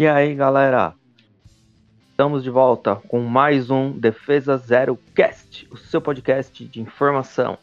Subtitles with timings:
[0.00, 0.94] E aí, galera?
[2.08, 7.58] Estamos de volta com mais um Defesa Zero Cast, o seu podcast de informação.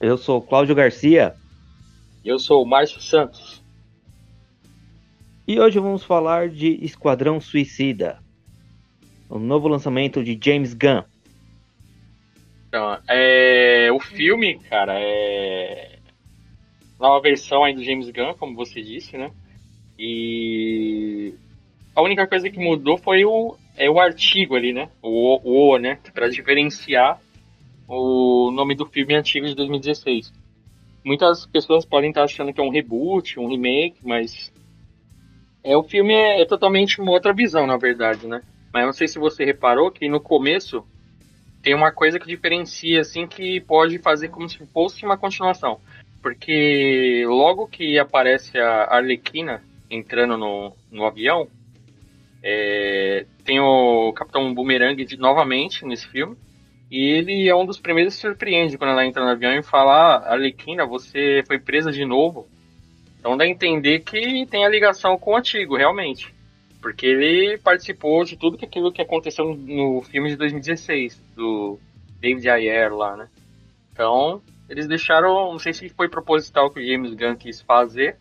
[0.00, 1.36] Eu sou Cláudio Garcia.
[2.24, 3.62] Eu sou o Márcio Santos.
[5.46, 8.18] E hoje vamos falar de Esquadrão Suicida,
[9.30, 11.04] o novo lançamento de James Gunn.
[12.66, 16.00] Então, é, o filme, cara, é
[16.98, 19.30] nova versão aí do James Gunn, como você disse, né?
[19.96, 21.32] E
[21.94, 24.88] a única coisa que mudou foi o, é o artigo ali, né?
[25.00, 25.98] O O, o né?
[26.12, 27.20] Para diferenciar
[27.88, 30.32] o nome do filme antigo de 2016.
[31.04, 34.52] Muitas pessoas podem estar achando que é um reboot, um remake, mas
[35.62, 38.42] é o filme é, é totalmente uma outra visão, na verdade, né?
[38.72, 40.84] Mas não sei se você reparou que no começo
[41.62, 45.80] tem uma coisa que diferencia, assim, que pode fazer como se fosse uma continuação.
[46.22, 51.48] Porque logo que aparece a Arlequina entrando no, no avião,
[52.46, 56.36] é, tem o Capitão Boomerang de, novamente nesse filme.
[56.90, 60.18] E ele é um dos primeiros que surpreende quando ela entra no avião e fala:
[60.18, 62.46] ah, Arlequina, você foi presa de novo.
[63.18, 66.34] Então dá a entender que tem a ligação com o antigo, realmente.
[66.82, 71.78] Porque ele participou de tudo aquilo que aconteceu no filme de 2016, do
[72.20, 73.28] David Ayer lá, né?
[73.90, 78.18] Então, eles deixaram, não sei se foi proposital que o James Gunn quis fazer,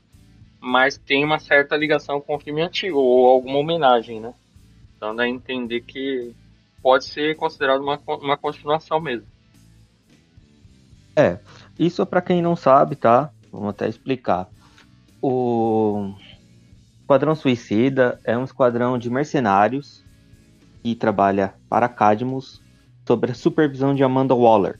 [0.66, 4.34] mas tem uma certa ligação com o filme antigo, ou alguma homenagem, né?
[4.96, 6.34] Então dá a entender que
[6.82, 9.28] pode ser considerado uma, uma continuação mesmo.
[11.18, 11.38] É,
[11.78, 13.30] isso para quem não sabe, tá?
[13.52, 14.48] Vamos até explicar.
[15.22, 16.14] O
[17.02, 20.02] Esquadrão Suicida é um esquadrão de mercenários
[20.82, 22.62] que trabalha para Cadmus
[23.06, 24.80] sob a supervisão de Amanda Waller.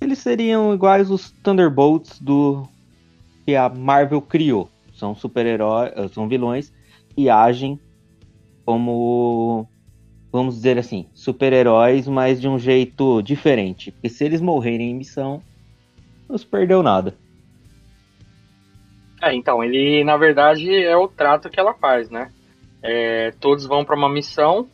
[0.00, 2.66] Eles seriam iguais os Thunderbolts do
[3.44, 4.68] que a Marvel criou.
[5.00, 6.70] São super-heróis, eh, são vilões
[7.16, 7.80] e agem
[8.66, 9.66] como,
[10.30, 13.90] vamos dizer assim, super-heróis, mas de um jeito diferente.
[13.92, 15.42] Porque se eles morrerem em missão,
[16.28, 17.16] não se perdeu nada.
[19.22, 22.30] É, então, ele na verdade é o trato que ela faz, né?
[22.82, 24.68] É, todos vão para uma missão,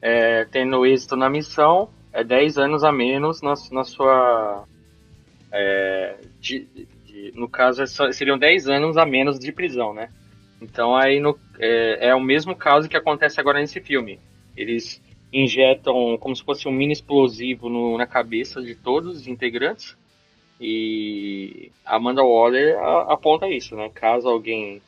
[0.00, 4.64] é, tendo êxito na missão, é 10 anos a menos na, na sua.
[5.52, 6.86] É, de,
[7.34, 10.08] no caso, é seriam 10 anos a menos de prisão, né?
[10.60, 14.18] Então aí no, é, é, o mesmo caso que acontece agora nesse filme.
[14.56, 15.02] Eles
[15.32, 19.96] injetam como se fosse um mini explosivo no, na cabeça de todos os integrantes
[20.60, 23.90] e Amanda Waller a, aponta isso, né?
[23.92, 24.80] Caso alguém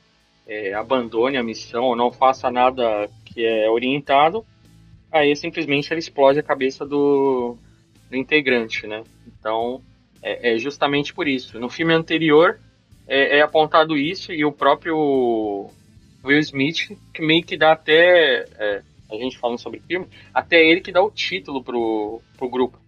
[0.46, 4.46] é, abandone a missão ou não faça nada que é orientado,
[5.10, 7.56] aí simplesmente ela explode a cabeça do,
[8.08, 9.02] do integrante, né?
[9.26, 9.82] Então
[10.22, 11.58] é, é justamente por isso.
[11.58, 12.58] No filme anterior
[13.06, 15.70] é, é, apontado isso e o próprio
[16.24, 20.80] Will Smith que meio que dá até é, a gente falando sobre filme, até ele
[20.80, 22.78] que dá o título pro, pro grupo.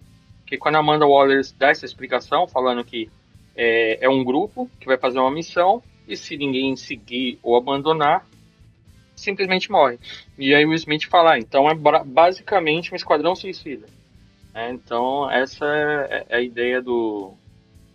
[0.41, 3.09] Porque quando a Amanda Waller dá essa explicação, falando que
[3.55, 8.27] é, é um grupo que vai fazer uma missão e se ninguém seguir ou abandonar,
[9.15, 9.99] simplesmente morre.
[10.39, 13.87] E aí o Smith fala, ah, então é basicamente um esquadrão suicida.
[14.59, 17.33] É, então, essa é, é a ideia do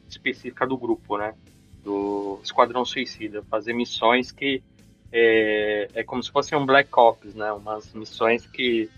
[0.08, 1.36] específica do grupo, né?
[1.84, 4.64] Do Esquadrão Suicida, fazer missões que
[5.12, 7.52] é, é como se fossem um Black Ops, né?
[7.52, 8.90] Umas missões que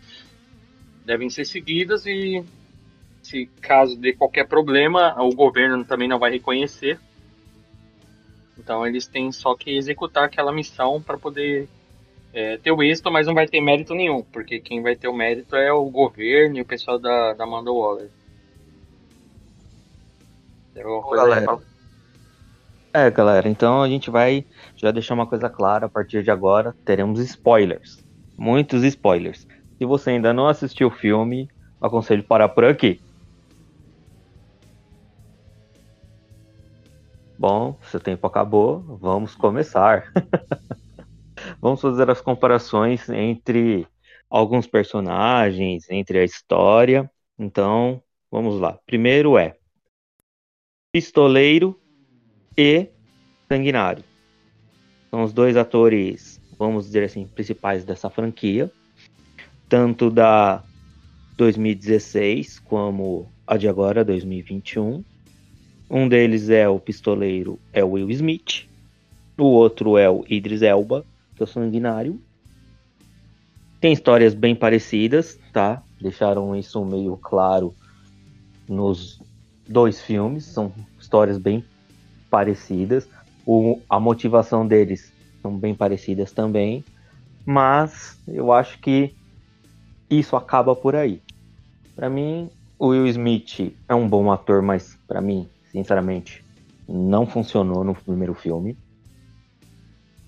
[1.04, 2.46] devem ser seguidas e
[3.24, 7.00] se caso de qualquer problema, o governo também não vai reconhecer.
[8.60, 11.68] Então eles têm só que executar aquela missão para poder
[12.36, 15.14] é, ter o êxito, mas não vai ter mérito nenhum, porque quem vai ter o
[15.14, 18.10] mérito é o governo e o pessoal da, da Amanda Waller.
[21.16, 21.58] galera.
[22.94, 26.76] É, galera, então a gente vai já deixar uma coisa clara, a partir de agora
[26.84, 28.04] teremos spoilers.
[28.38, 29.48] Muitos spoilers.
[29.78, 31.50] Se você ainda não assistiu o filme,
[31.82, 33.00] aconselho parar por aqui.
[37.40, 40.12] Bom, seu tempo acabou, vamos começar.
[41.66, 43.88] vamos fazer as comparações entre
[44.30, 47.10] alguns personagens, entre a história.
[47.40, 48.78] Então, vamos lá.
[48.86, 49.56] Primeiro é
[50.92, 51.76] Pistoleiro
[52.56, 52.88] e
[53.50, 54.04] Sanguinário.
[55.10, 58.72] São os dois atores, vamos dizer assim, principais dessa franquia,
[59.68, 60.64] tanto da
[61.36, 65.04] 2016 como a de agora, 2021.
[65.90, 68.70] Um deles é o pistoleiro, é o Will Smith.
[69.36, 71.04] O outro é o Idris Elba
[71.36, 72.20] que é o Sanguinário.
[73.80, 75.84] Tem histórias bem parecidas, tá?
[76.02, 77.74] Deixaram isso meio claro
[78.68, 79.22] nos
[79.68, 81.64] dois filmes, são histórias bem
[82.30, 83.08] parecidas.
[83.46, 86.84] O, a motivação deles são bem parecidas também.
[87.46, 89.14] mas eu acho que
[90.10, 91.22] isso acaba por aí.
[91.96, 92.50] Para mim,
[92.80, 96.44] o Will Smith é um bom ator, mas para mim, sinceramente,
[96.88, 98.76] não funcionou no primeiro filme.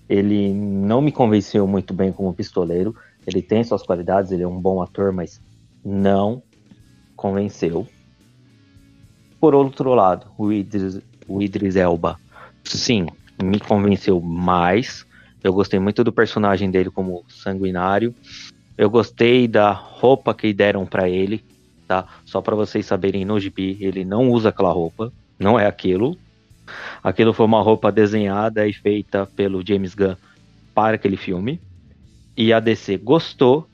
[0.08, 2.94] Ele não me convenceu muito bem como pistoleiro.
[3.26, 5.40] Ele tem suas qualidades, ele é um bom ator, mas
[5.84, 6.42] não
[7.14, 7.86] convenceu.
[9.40, 12.18] Por outro lado, o Idris, o Idris Elba,
[12.64, 13.06] sim,
[13.42, 15.06] me convenceu mais.
[15.42, 18.14] Eu gostei muito do personagem dele como sanguinário.
[18.76, 21.44] Eu gostei da roupa que deram para ele,
[21.86, 22.06] tá?
[22.24, 26.16] Só para vocês saberem, no gibi ele não usa aquela roupa, não é aquilo.
[27.02, 30.16] Aquilo foi uma roupa desenhada e feita pelo James Gunn
[30.74, 31.60] para aquele filme.
[32.36, 33.68] E a DC gostou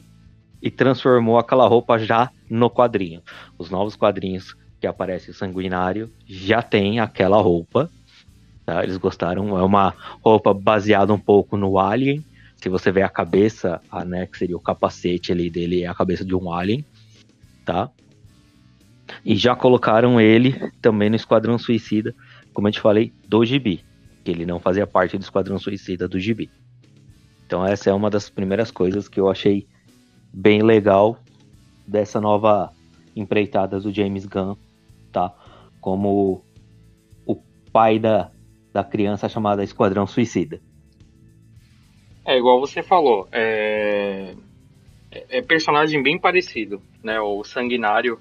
[0.62, 3.22] e transformou aquela roupa já no quadrinho.
[3.58, 7.90] Os novos quadrinhos que aparece o Sanguinário já tem aquela roupa.
[8.64, 8.82] Tá?
[8.82, 9.58] Eles gostaram.
[9.58, 12.24] É uma roupa baseada um pouco no Alien.
[12.56, 15.94] Se você vê a cabeça, a, né, que seria o capacete ali dele, é a
[15.94, 16.84] cabeça de um Alien.
[17.64, 17.90] Tá?
[19.24, 22.14] E já colocaram ele também no Esquadrão Suicida,
[22.54, 23.84] como eu te falei, do Gibi.
[24.24, 26.48] Que ele não fazia parte do Esquadrão Suicida do Gibi.
[27.46, 29.66] Então essa é uma das primeiras coisas que eu achei
[30.32, 31.18] bem legal
[31.86, 32.72] dessa nova
[33.14, 34.56] empreitada do James Gunn,
[35.12, 35.34] tá?
[35.80, 36.42] Como
[37.26, 37.36] o
[37.70, 38.30] pai da,
[38.72, 40.60] da criança chamada Esquadrão Suicida.
[42.24, 44.34] É igual você falou, é,
[45.10, 47.20] é personagem bem parecido, né?
[47.20, 48.18] O sanguinário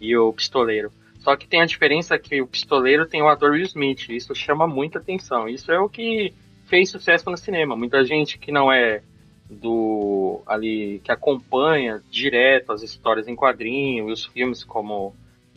[0.00, 0.90] e o pistoleiro.
[1.22, 4.08] Só que tem a diferença que o pistoleiro tem o ator Will Smith.
[4.08, 5.48] Isso chama muita atenção.
[5.48, 6.34] Isso é o que
[6.66, 7.76] fez sucesso no cinema.
[7.76, 9.02] Muita gente que não é
[9.48, 15.14] do ali que acompanha direto as histórias em quadrinho e os filmes como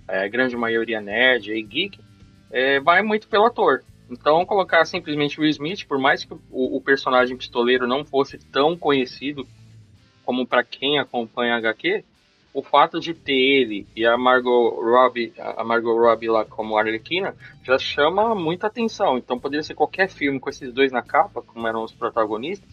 [0.08, 2.00] é, grande maioria nerd e geek
[2.52, 3.84] é, vai muito pelo ator.
[4.08, 8.78] Então colocar simplesmente Will Smith, por mais que o, o personagem pistoleiro não fosse tão
[8.78, 9.48] conhecido
[10.24, 12.04] como para quem acompanha HQ,
[12.56, 17.36] o fato de ter ele e a Margot Robbie, a Margot Robbie lá como Arlequina,
[17.62, 19.18] já chama muita atenção.
[19.18, 22.70] Então poderia ser qualquer filme com esses dois na capa, como eram os protagonistas.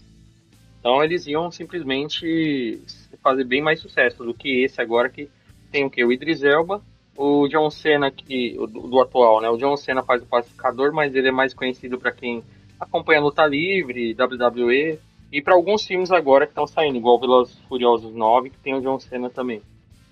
[0.79, 2.81] Então eles iam simplesmente
[3.20, 5.29] fazer bem mais sucesso do que esse agora que
[5.73, 6.81] tem o que o Idris Elba,
[7.17, 9.50] o John Cena que do, do atual, né?
[9.50, 12.44] O John Cena faz o pacificador, mas ele é mais conhecido para quem
[12.79, 15.00] acompanha a luta livre, WWE
[15.32, 18.81] e para alguns filmes agora que estão saindo, igual Velozes Furiosos 9, que tem o
[18.81, 19.61] John Cena também.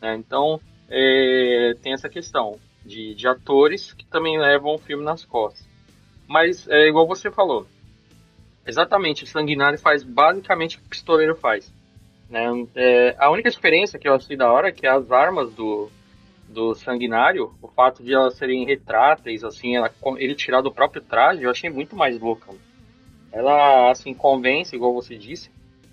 [0.01, 0.15] Né?
[0.17, 5.69] Então, é, tem essa questão de, de atores que também levam o filme nas costas.
[6.27, 7.67] Mas, é igual você falou,
[8.67, 11.73] exatamente, o Sanguinário faz basicamente o que o Pistoleiro faz.
[12.29, 12.45] Né?
[12.75, 15.91] É, a única diferença que eu achei da hora é que as armas do,
[16.49, 21.43] do Sanguinário, o fato de elas serem retráteis, assim, ela, ele tirar do próprio traje,
[21.43, 22.53] eu achei muito mais louca.
[23.33, 25.51] Ela, assim, convence, igual você disse.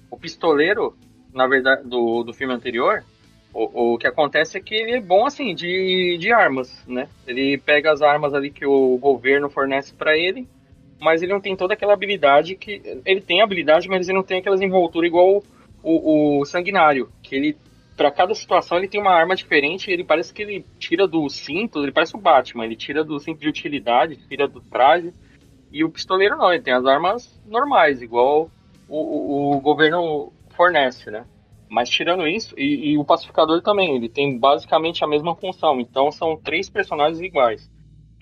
[0.10, 0.96] O Pistoleiro,
[1.34, 3.04] na verdade, do, do filme anterior,
[3.54, 7.08] o, o que acontece é que ele é bom, assim, de, de armas, né?
[7.26, 10.48] Ele pega as armas ali que o governo fornece para ele,
[11.00, 12.82] mas ele não tem toda aquela habilidade que...
[13.06, 15.44] Ele tem habilidade, mas ele não tem aquela desenvoltura igual
[15.84, 17.58] o, o Sanguinário, que ele
[17.96, 21.82] para cada situação ele tem uma arma diferente ele parece que ele tira do cinto,
[21.82, 25.12] ele parece o Batman, ele tira do cinto de utilidade, tira do traje.
[25.72, 28.52] E o pistoleiro não, ele tem as armas normais, igual
[28.88, 31.26] o, o, o governo fornece, né?
[31.70, 35.80] Mas tirando isso, e, e, o pacificador também, ele tem basicamente a mesma função.
[35.80, 37.70] Então são três personagens iguais.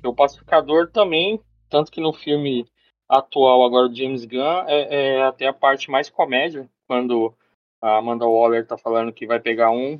[0.03, 2.65] O pacificador também, tanto que no filme
[3.07, 7.33] atual agora do James Gunn, é, é, até a parte mais comédia, quando
[7.81, 9.99] a Amanda Waller tá falando que vai pegar um,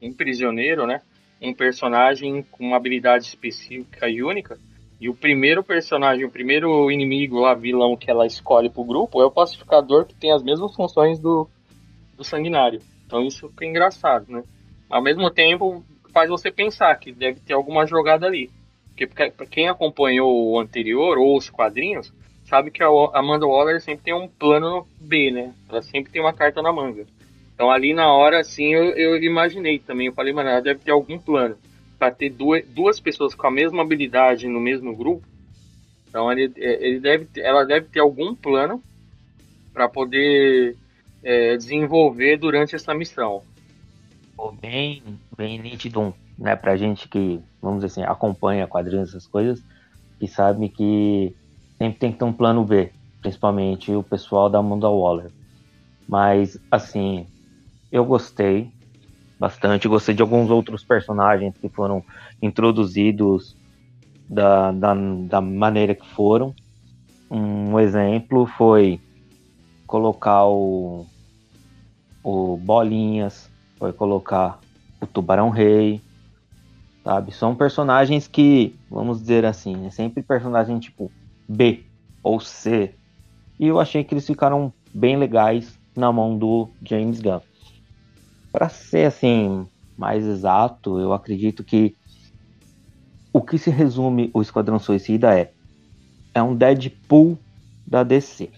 [0.00, 1.02] um prisioneiro, né?
[1.40, 4.58] Um personagem com uma habilidade específica e única.
[5.00, 9.26] E o primeiro personagem, o primeiro inimigo lá, vilão que ela escolhe pro grupo é
[9.26, 11.48] o pacificador que tem as mesmas funções do,
[12.18, 12.82] do sanguinário.
[13.06, 14.42] Então isso fica engraçado, né?
[14.90, 15.82] Ao mesmo tempo,
[16.12, 18.50] faz você pensar que deve ter alguma jogada ali.
[18.88, 22.12] Porque para quem acompanhou o anterior ou os quadrinhos,
[22.44, 25.54] sabe que a Amanda Waller sempre tem um plano B, né?
[25.68, 27.06] Ela sempre tem uma carta na manga.
[27.54, 30.08] Então ali na hora, assim, eu, eu imaginei também.
[30.08, 31.56] Eu falei, mano, ela deve ter algum plano
[31.98, 35.22] para ter duas, duas pessoas com a mesma habilidade no mesmo grupo.
[36.08, 38.82] Então ele, ele deve, ela deve ter algum plano
[39.72, 40.76] para poder
[41.22, 43.42] é, desenvolver durante essa missão.
[44.60, 45.02] Bem,
[45.36, 49.62] bem nítido, né, pra gente que, vamos dizer assim, acompanha quadrinhos, essas coisas,
[50.20, 51.34] e sabe que
[51.76, 55.30] sempre tem que ter um plano B, principalmente o pessoal da Amanda Waller.
[56.08, 57.26] Mas, assim,
[57.90, 58.70] eu gostei
[59.38, 62.02] bastante, gostei de alguns outros personagens que foram
[62.42, 63.56] introduzidos
[64.28, 66.54] da, da, da maneira que foram.
[67.30, 69.00] Um exemplo foi
[69.88, 71.04] colocar o
[72.22, 73.48] o Bolinhas,
[73.80, 74.60] vai colocar
[75.00, 76.02] o Tubarão Rei,
[77.02, 77.32] sabe?
[77.32, 81.10] São personagens que, vamos dizer assim, é sempre personagem tipo
[81.48, 81.84] B
[82.22, 82.94] ou C.
[83.58, 87.40] E eu achei que eles ficaram bem legais na mão do James Gunn.
[88.52, 89.66] Para ser assim
[89.96, 91.96] mais exato, eu acredito que
[93.32, 95.52] o que se resume o Esquadrão Suicida é
[96.34, 97.38] é um Deadpool
[97.86, 98.50] da DC.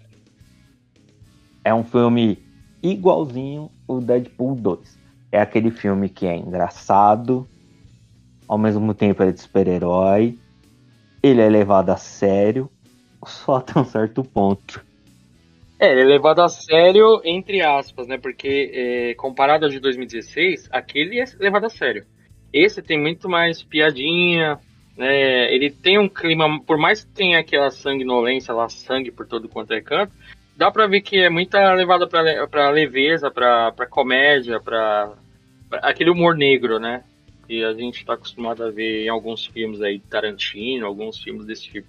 [1.65, 2.39] É um filme
[2.83, 4.99] igualzinho o Deadpool 2.
[5.33, 7.47] É aquele filme que é engraçado,
[8.49, 10.37] ao mesmo tempo é de super-herói,
[11.23, 12.71] ele é levado a sério,
[13.25, 14.85] só até um certo ponto.
[15.79, 18.19] É, ele é levado a sério, entre aspas, né?
[18.19, 22.05] Porque é, comparado ao de 2016, aquele é levado a sério.
[22.53, 24.59] Esse tem muito mais piadinha,
[24.97, 25.55] né?
[25.55, 29.73] Ele tem um clima, por mais que tenha aquela sanguinolência lá, sangue por todo quanto
[29.73, 30.13] é canto,
[30.61, 35.15] dá pra ver que é muita levada pra, leveza, pra, comédia, pra,
[35.81, 37.03] aquele humor negro, né?
[37.49, 41.63] Que a gente tá acostumado a ver em alguns filmes aí, Tarantino, alguns filmes desse
[41.63, 41.89] tipo.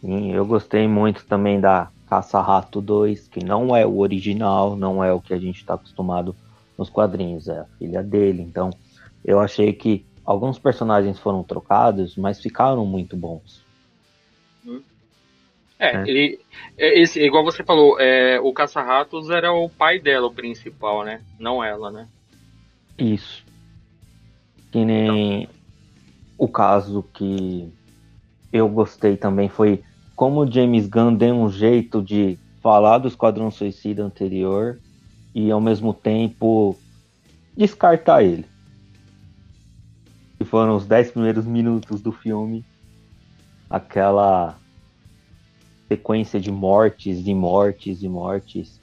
[0.00, 5.12] Sim, eu gostei muito também da Caça-Rato 2, que não é o original, não é
[5.12, 6.36] o que a gente está acostumado
[6.78, 8.42] nos quadrinhos, é a filha dele.
[8.42, 8.70] Então,
[9.24, 13.65] eu achei que alguns personagens foram trocados, mas ficaram muito bons.
[15.78, 16.08] É, é.
[16.08, 16.40] Ele,
[16.76, 21.20] é, esse, igual você falou, é, o Caça-Ratos era o pai dela, o principal, né?
[21.38, 22.08] Não ela, né?
[22.98, 23.44] Isso.
[24.72, 25.54] Que nem então.
[26.38, 27.70] o caso que
[28.52, 29.82] eu gostei também foi
[30.14, 34.78] como o James Gunn deu um jeito de falar do Esquadrão Suicida anterior
[35.34, 36.76] e ao mesmo tempo
[37.54, 38.46] descartar ele.
[40.38, 42.64] Que foram os 10 primeiros minutos do filme.
[43.68, 44.58] Aquela
[45.88, 48.80] sequência de mortes e mortes e mortes,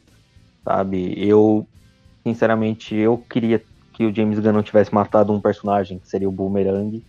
[0.64, 1.14] sabe?
[1.18, 1.68] Eu,
[2.24, 3.62] sinceramente, eu queria
[3.94, 7.04] que o James Gunn não tivesse matado um personagem, que seria o Boomerang.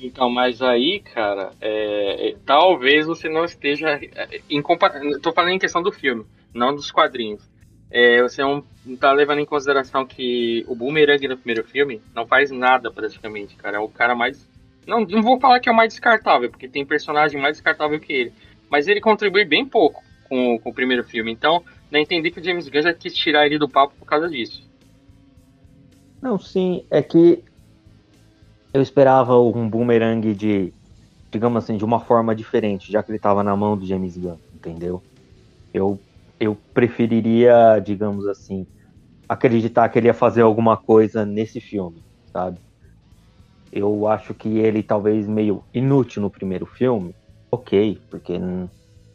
[0.00, 5.82] Então, mas aí, cara, é, é talvez você não esteja é, em falando em questão
[5.82, 6.24] do filme,
[6.54, 7.42] não dos quadrinhos.
[7.90, 8.62] É, você não
[9.00, 13.78] tá levando em consideração que o Boomerang no primeiro filme não faz nada praticamente, cara.
[13.78, 14.46] É o cara mais
[14.88, 18.12] não, não vou falar que é o mais descartável, porque tem personagem mais descartável que
[18.12, 18.32] ele.
[18.70, 21.30] Mas ele contribui bem pouco com, com o primeiro filme.
[21.30, 24.06] Então, dá a entender que o James Gunn já quis tirar ele do papo por
[24.06, 24.66] causa disso.
[26.22, 27.44] Não, sim, é que
[28.72, 30.72] eu esperava um boomerang de,
[31.30, 34.38] digamos assim, de uma forma diferente, já que ele estava na mão do James Gunn,
[34.54, 35.02] entendeu?
[35.72, 36.00] Eu,
[36.40, 38.66] eu preferiria, digamos assim,
[39.28, 42.02] acreditar que ele ia fazer alguma coisa nesse filme,
[42.32, 42.58] sabe?
[43.72, 47.14] Eu acho que ele talvez meio inútil no primeiro filme,
[47.50, 48.38] ok, porque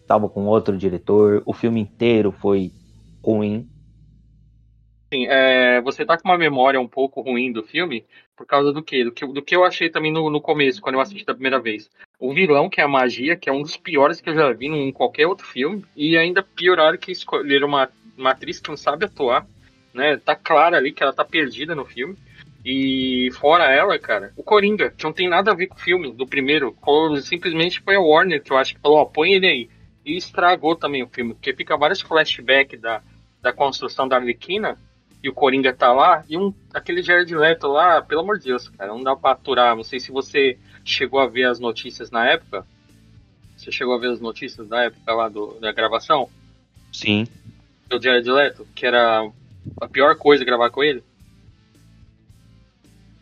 [0.01, 2.71] estava com outro diretor, o filme inteiro foi
[3.23, 3.67] ruim.
[5.13, 8.03] Sim, é, você tá com uma memória um pouco ruim do filme
[8.35, 9.03] por causa do quê?
[9.03, 11.59] Do que, do que eu achei também no, no começo, quando eu assisti da primeira
[11.59, 11.89] vez.
[12.19, 14.67] O vilão, que é a magia, que é um dos piores que eu já vi
[14.67, 19.05] em qualquer outro filme, e ainda pioraram que escolheram uma, uma atriz que não sabe
[19.05, 19.45] atuar,
[19.93, 20.17] né?
[20.17, 22.17] Tá clara ali que ela tá perdida no filme.
[22.65, 26.13] E fora ela, cara, o Coringa, que não tem nada a ver com o filme
[26.13, 26.75] do primeiro,
[27.21, 29.69] simplesmente foi a Warner que eu acho que falou, ó, põe ele aí.
[30.05, 33.01] E estragou também o filme, porque fica vários flashbacks da,
[33.41, 34.77] da construção da Arlequina,
[35.23, 38.67] e o Coringa tá lá, e um, aquele Jared Leto lá, pelo amor de Deus,
[38.67, 39.73] cara, não dá pra aturar.
[39.73, 42.67] Não sei se você chegou a ver as notícias na época.
[43.55, 46.29] Você chegou a ver as notícias da época lá do, da gravação?
[46.91, 47.25] Sim.
[47.87, 49.25] Do Jared Leto, que era
[49.79, 51.01] a pior coisa gravar com ele?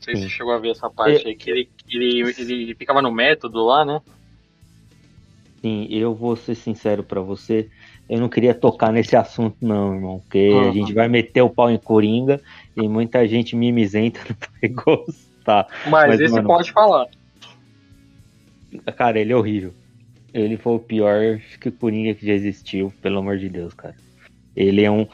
[0.01, 3.03] Não sei se você chegou a ver essa parte aí, que ele, ele, ele ficava
[3.03, 4.01] no método lá, né?
[5.61, 7.69] Sim, eu vou ser sincero para você,
[8.09, 10.69] eu não queria tocar nesse assunto não, irmão, porque uhum.
[10.69, 12.41] a gente vai meter o pau em Coringa
[12.75, 15.67] e muita gente mimizenta não vai gostar.
[15.87, 17.07] Mas, Mas esse mano, pode falar.
[18.95, 19.71] Cara, ele é horrível.
[20.33, 23.95] Ele foi o pior que Coringa que já existiu, pelo amor de Deus, cara.
[24.55, 25.07] Ele é um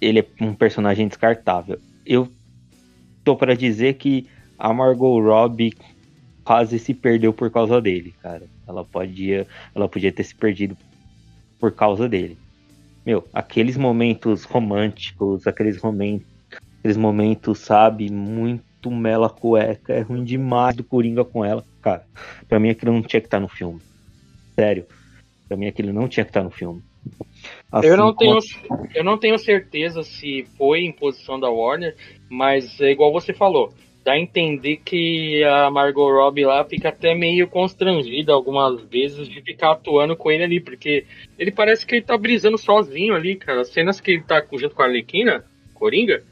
[0.00, 1.80] ele é um personagem descartável.
[2.06, 2.28] Eu
[3.24, 4.26] tô para dizer que
[4.58, 5.74] a Margot Robbie
[6.44, 8.46] quase se perdeu por causa dele, cara.
[8.66, 10.76] Ela podia, ela podia ter se perdido
[11.58, 12.36] por causa dele.
[13.04, 16.26] Meu, aqueles momentos românticos, aqueles momentos,
[16.78, 22.04] aqueles momentos, sabe, muito mela cueca, é ruim demais do Coringa com ela, cara.
[22.48, 23.80] Para mim aquilo não tinha que estar tá no filme.
[24.54, 24.86] Sério.
[25.48, 26.82] Para mim aquilo não tinha que estar tá no filme.
[27.72, 28.88] Assim, eu, não tenho, como...
[28.94, 31.94] eu não tenho certeza se foi imposição da Warner,
[32.28, 33.72] mas é igual você falou.
[34.04, 39.40] dá a entender que a Margot Robbie lá fica até meio constrangida algumas vezes de
[39.40, 41.04] ficar atuando com ele ali, porque
[41.38, 43.60] ele parece que ele tá brisando sozinho ali, cara.
[43.60, 46.24] As cenas que ele tá junto com a Arlequina, Coringa,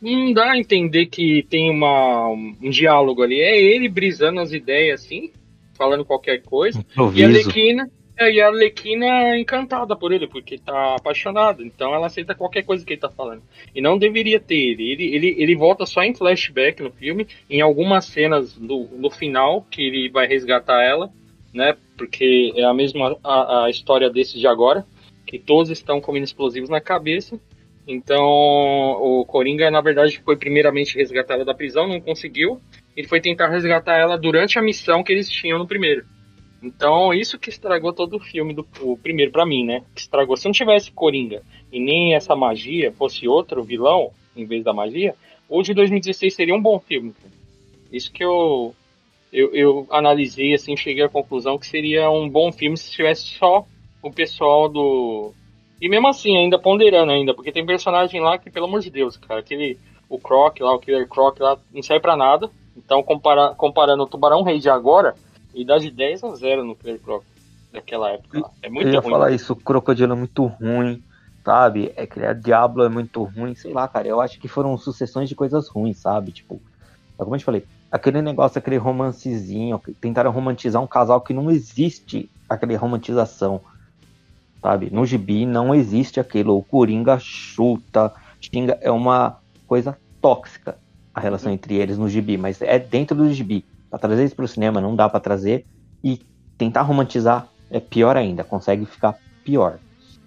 [0.00, 3.40] não dá a entender que tem uma, um diálogo ali.
[3.40, 5.30] É ele brisando as ideias assim,
[5.76, 6.78] falando qualquer coisa.
[6.78, 7.20] Improviso.
[7.20, 7.90] E a Arlequina,
[8.28, 11.62] e a Arlequina é encantada por ele, porque tá apaixonada.
[11.62, 13.42] Então ela aceita qualquer coisa que ele tá falando.
[13.74, 14.90] E não deveria ter ele.
[14.90, 19.66] Ele, ele, ele volta só em flashback no filme, em algumas cenas no, no final,
[19.70, 21.10] que ele vai resgatar ela,
[21.54, 21.76] né?
[21.96, 24.84] Porque é a mesma a, a história desse de agora,
[25.26, 27.40] que todos estão comendo explosivos na cabeça.
[27.86, 32.60] Então, o Coringa, na verdade, foi primeiramente resgatar ela da prisão, não conseguiu.
[32.96, 36.04] Ele foi tentar resgatar ela durante a missão que eles tinham no primeiro.
[36.62, 39.82] Então, isso que estragou todo o filme do o primeiro para mim, né?
[39.94, 40.36] Que estragou.
[40.36, 45.14] Se não tivesse Coringa e nem essa magia, fosse outro vilão em vez da magia,
[45.48, 47.14] o de 2016 seria um bom filme.
[47.90, 48.74] Isso que eu,
[49.32, 53.66] eu, eu analisei, assim, cheguei à conclusão que seria um bom filme se tivesse só
[54.02, 55.32] o pessoal do.
[55.80, 59.16] E mesmo assim, ainda ponderando ainda, porque tem personagem lá que, pelo amor de Deus,
[59.16, 59.78] cara, aquele.
[60.08, 62.50] O Croc lá, o Killer Croc lá, não serve pra nada.
[62.76, 65.14] Então, compara, comparando o Tubarão Rei de agora,
[65.54, 67.24] e dá de 10 a 0 no Killer Croc
[67.72, 68.50] daquela época lá.
[68.62, 69.10] É muito eu ia ruim.
[69.10, 71.02] falar isso, o Crocodilo é muito ruim,
[71.44, 71.92] sabe?
[71.96, 74.08] É que a Diablo é muito ruim, sei lá, cara.
[74.08, 76.32] Eu acho que foram sucessões de coisas ruins, sabe?
[76.32, 76.60] Tipo,
[77.18, 81.50] é como eu te falei, aquele negócio, aquele romancezinho, tentaram romantizar um casal que não
[81.50, 83.60] existe aquele romantização,
[84.60, 84.90] sabe?
[84.90, 86.56] No gibi não existe aquilo.
[86.56, 90.76] O Coringa chuta, xinga, é uma coisa tóxica
[91.14, 93.64] a relação entre eles no gibi, mas é dentro do gibi.
[93.90, 95.66] Pra trazer isso pro cinema não dá pra trazer
[96.02, 96.20] e
[96.56, 99.78] tentar romantizar é pior ainda, consegue ficar pior.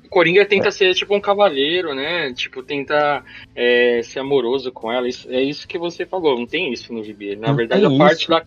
[0.05, 2.31] O Coringa tenta ser tipo um cavaleiro, né?
[2.33, 3.23] Tipo, tenta
[3.55, 5.07] é, ser amoroso com ela.
[5.07, 7.35] Isso- é isso que você falou, não tem isso no gibi.
[7.35, 8.29] Na Não verdade, a parte, isso.
[8.29, 8.43] da,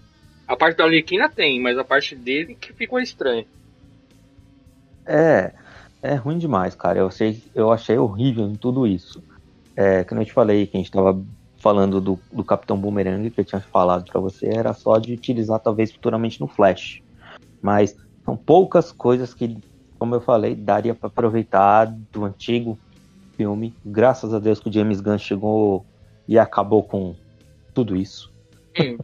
[0.46, 3.44] a parte da Arlequina tem, mas a parte dele que ficou estranha.
[5.06, 5.52] É,
[6.02, 7.00] é ruim demais, cara.
[7.00, 9.22] Eu achei, eu achei horrível em tudo isso.
[9.76, 11.20] É, que eu te falei, que a gente tava
[11.66, 15.58] falando do, do Capitão Boomerang, que eu tinha falado pra você, era só de utilizar
[15.58, 17.02] talvez futuramente no Flash.
[17.60, 19.58] Mas são poucas coisas que,
[19.98, 22.78] como eu falei, daria pra aproveitar do antigo
[23.36, 23.74] filme.
[23.84, 25.84] Graças a Deus que o James Gunn chegou
[26.28, 27.16] e acabou com
[27.74, 28.32] tudo isso.
[28.78, 28.96] Hum.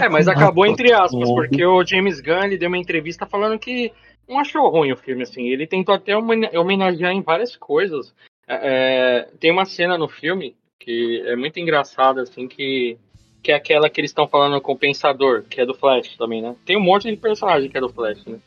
[0.00, 3.92] É, mas acabou entre aspas, porque o James Gunn ele deu uma entrevista falando que
[4.28, 5.48] não achou ruim o filme, assim.
[5.48, 8.14] Ele tentou até homenagear em várias coisas.
[8.46, 12.98] É, tem uma cena no filme que é muito engraçada, assim, que,
[13.42, 16.42] que é aquela que eles estão falando com o Pensador, que é do Flash também,
[16.42, 16.54] né?
[16.64, 18.38] Tem um monte de personagem que é do Flash, né?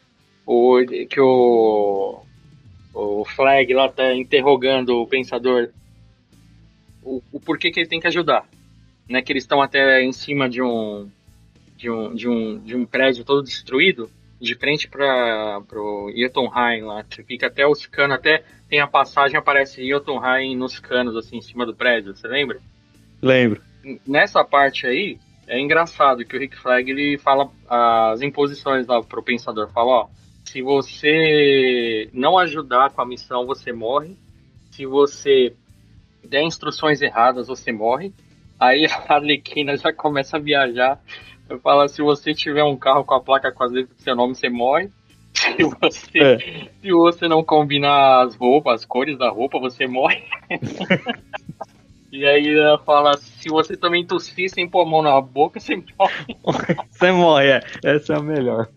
[0.45, 0.77] O,
[1.09, 2.21] que o,
[2.93, 5.69] o Flag lá tá interrogando o Pensador
[7.07, 8.47] o, o porquê que ele tem que ajudar.
[9.09, 11.09] Né, que eles estão até em cima de um,
[11.77, 17.03] de um, de um, de um prédio todo destruído, de frente para o Jotunheim lá,
[17.03, 21.41] que fica até os canos, até tem a passagem, aparece Jotunheim nos canos, assim, em
[21.41, 22.59] cima do prédio, você lembra?
[23.21, 23.61] Lembro.
[24.05, 29.23] Nessa parte aí, é engraçado que o Rick Flag, ele fala as imposições lá pro
[29.23, 30.07] Pensador, fala, ó,
[30.45, 34.15] se você não ajudar com a missão, você morre,
[34.71, 35.53] se você
[36.23, 38.13] der instruções erradas, você morre,
[38.59, 41.01] aí a Arlequina já começa a viajar,
[41.63, 44.35] fala, se você tiver um carro com a placa com as letras do seu nome,
[44.35, 44.89] você morre,
[45.33, 46.37] se você, É.
[46.81, 50.23] se você não combinar as roupas, as cores da roupa, você morre.
[52.09, 55.75] E aí ela fala, se você também tossir sem pôr a mão na boca, você
[55.75, 56.37] morre.
[56.89, 57.61] Você morre, é.
[57.83, 58.69] Essa é a melhor.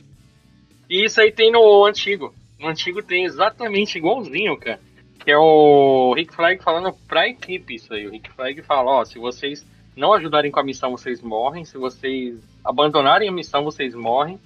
[0.90, 2.35] E isso aí tem no antigo.
[2.59, 4.80] No antigo tem exatamente igualzinho, cara.
[5.24, 8.06] Que é o Rick Flag falando pra equipe isso aí.
[8.06, 9.64] O Rick Flag fala, ó, se vocês
[9.96, 11.64] não ajudarem com a missão, vocês morrem.
[11.64, 14.38] Se vocês abandonarem a missão, vocês morrem.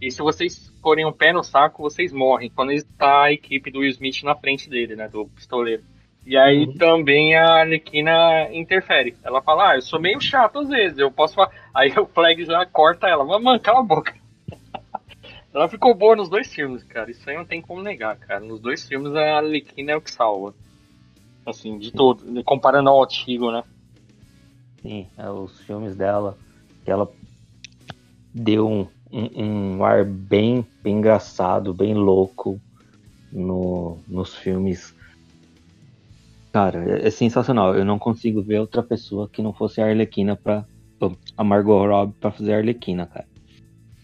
[0.00, 2.50] E se vocês porem um pé no saco, vocês morrem.
[2.50, 5.08] Quando está a equipe do Will Smith na frente dele, né?
[5.08, 5.82] Do pistoleiro.
[6.26, 6.74] E aí Uhum.
[6.76, 9.16] também a Arlequina interfere.
[9.22, 11.50] Ela fala, ah, eu sou meio chato às vezes, eu posso falar.
[11.72, 14.12] Aí o Flag já corta ela, mas mano, cala a boca.
[15.54, 17.10] ela ficou boa nos dois filmes, cara.
[17.10, 18.40] Isso aí não tem como negar, cara.
[18.40, 20.52] Nos dois filmes a Arlequina é o que salva.
[21.46, 22.42] Assim, de todo.
[22.42, 23.62] Comparando ao antigo, né?
[24.82, 26.36] Sim, é, os filmes dela,
[26.84, 27.08] que ela
[28.36, 32.60] deu um, um, um ar bem, bem engraçado, bem louco
[33.32, 34.94] no, nos filmes.
[36.52, 37.74] Cara, é, é sensacional.
[37.74, 40.64] Eu não consigo ver outra pessoa que não fosse a Arlequina pra.
[41.36, 43.26] a Margot Robbie pra fazer a Arlequina, cara.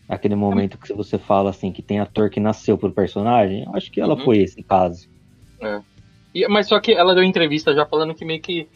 [0.09, 3.91] Aquele momento que você fala assim, que tem ator que nasceu pro personagem, eu acho
[3.91, 4.25] que ela Uhum.
[4.25, 5.07] foi esse caso.
[6.35, 8.69] E- mas só que ela deu entrevista já falando que meio que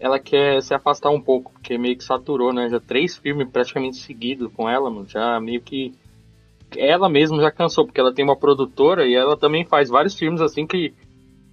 [0.00, 2.68] ela quer se afastar um pouco, porque meio que saturou, né?
[2.68, 5.08] Já três filmes praticamente seguidos com ela, mano.
[5.08, 5.92] Já meio que.
[6.76, 10.40] Ela mesma já cansou, porque ela tem uma produtora e ela também faz vários filmes
[10.40, 10.94] assim que.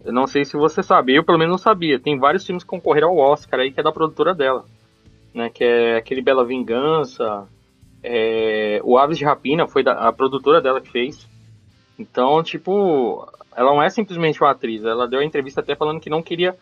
[0.04, 2.00] Eu não sei se você sabe, eu pelo menos não sabia.
[2.00, 4.64] Tem vários filmes que concorreram ao Oscar aí que é da produtora dela.
[5.34, 5.50] Né?
[5.50, 7.48] Que é aquele Bela Vingança.
[8.04, 8.80] É...
[8.84, 9.94] O Aves de Rapina foi da...
[9.94, 11.28] a produtora dela que fez.
[11.98, 14.84] Então, tipo, ela não é simplesmente uma atriz.
[14.84, 16.56] Ela deu a entrevista até falando que não queria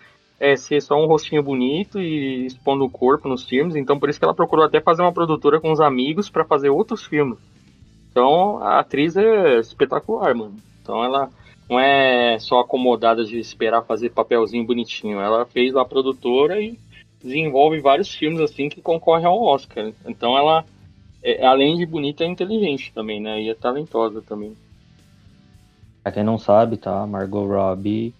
[0.43, 3.77] é, ser só um rostinho bonito e expondo o corpo nos filmes.
[3.77, 6.69] Então, por isso que ela procurou até fazer uma produtora com os amigos para fazer
[6.69, 7.39] outros filmes.
[8.12, 10.58] Então, a atriz é espetacular, mano.
[10.82, 11.29] Então, ela
[11.69, 15.21] não é só acomodada de esperar fazer papelzinho bonitinho.
[15.21, 16.77] Ela fez a produtora e
[17.23, 19.93] desenvolve vários filmes assim que concorrem ao Oscar.
[20.06, 20.65] Então, ela,
[21.23, 23.41] é, além de bonita, é inteligente também, né?
[23.41, 24.58] E é talentosa também.
[26.03, 27.08] Pra quem não sabe, tá?
[27.08, 28.13] Margot Robbie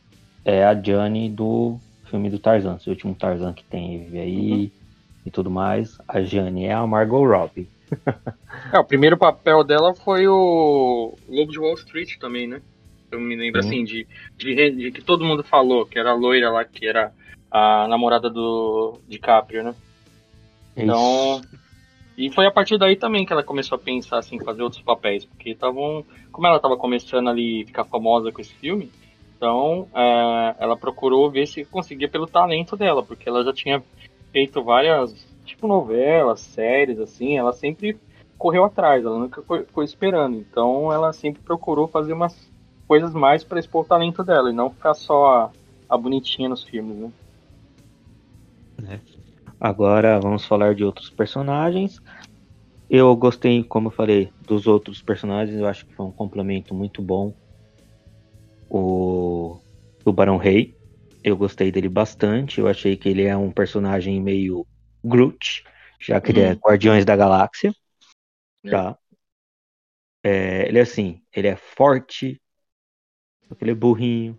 [0.46, 1.78] é a Jane do
[2.14, 4.72] filme do Tarzan, esse último Tarzan que teve aí uhum.
[5.26, 5.98] e tudo mais.
[6.08, 7.68] A Jane é a Margot Robbie.
[8.72, 12.62] é, o primeiro papel dela foi o Lobo de Wall Street também, né?
[13.10, 13.68] Eu me lembro uhum.
[13.68, 14.06] assim de,
[14.38, 17.12] de, de, que todo mundo falou que era a loira lá, que era
[17.50, 19.76] a namorada do DiCaprio, né?
[20.78, 21.42] Então,
[22.16, 25.26] e foi a partir daí também que ela começou a pensar assim, fazer outros papéis,
[25.26, 28.92] porque estavam, como ela estava começando ali a ficar famosa com esse filme,
[29.44, 33.84] então é, ela procurou ver se conseguia pelo talento dela, porque ela já tinha
[34.32, 38.00] feito várias, tipo novelas, séries, assim, ela sempre
[38.38, 40.38] correu atrás, ela nunca ficou esperando.
[40.38, 42.50] Então ela sempre procurou fazer umas
[42.88, 45.52] coisas mais para expor o talento dela e não ficar só a,
[45.90, 47.12] a bonitinha nos filmes, né?
[48.88, 49.00] É.
[49.60, 52.02] Agora vamos falar de outros personagens.
[52.90, 55.60] Eu gostei, como eu falei, dos outros personagens.
[55.60, 57.34] Eu acho que foi um complemento muito bom.
[58.76, 59.60] O
[60.04, 60.76] Tubarão Rei.
[61.24, 62.60] Eu gostei dele bastante.
[62.60, 64.66] Eu achei que ele é um personagem meio
[65.06, 65.64] Groot,
[66.00, 66.56] já que ele é uhum.
[66.56, 67.72] Guardiões da Galáxia.
[68.66, 68.70] É.
[68.72, 68.98] Tá?
[70.24, 72.42] É, ele é assim, ele é forte,
[73.62, 74.38] ele é burrinho,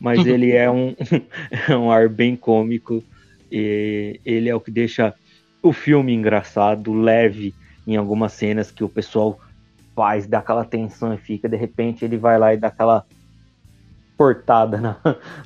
[0.00, 0.94] mas ele é um,
[1.68, 3.02] é um ar bem cômico
[3.50, 5.12] e ele é o que deixa
[5.62, 7.54] o filme engraçado, leve
[7.86, 9.38] em algumas cenas que o pessoal
[9.94, 13.04] faz, dá aquela tensão e fica, de repente ele vai lá e dá aquela
[14.16, 14.96] cortada na,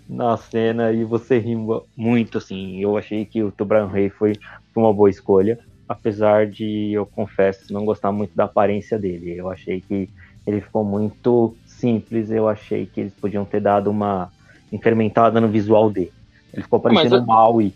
[0.09, 1.57] na cena e você ri
[1.96, 2.81] muito, assim.
[2.81, 4.35] Eu achei que o Tubarão Rei foi,
[4.74, 9.35] uma boa escolha, apesar de, eu confesso, não gostar muito da aparência dele.
[9.37, 10.09] Eu achei que
[10.46, 14.31] ele ficou muito simples, eu achei que eles podiam ter dado uma
[14.72, 16.12] incrementada no visual dele.
[16.52, 17.74] Ele ficou parecendo mal e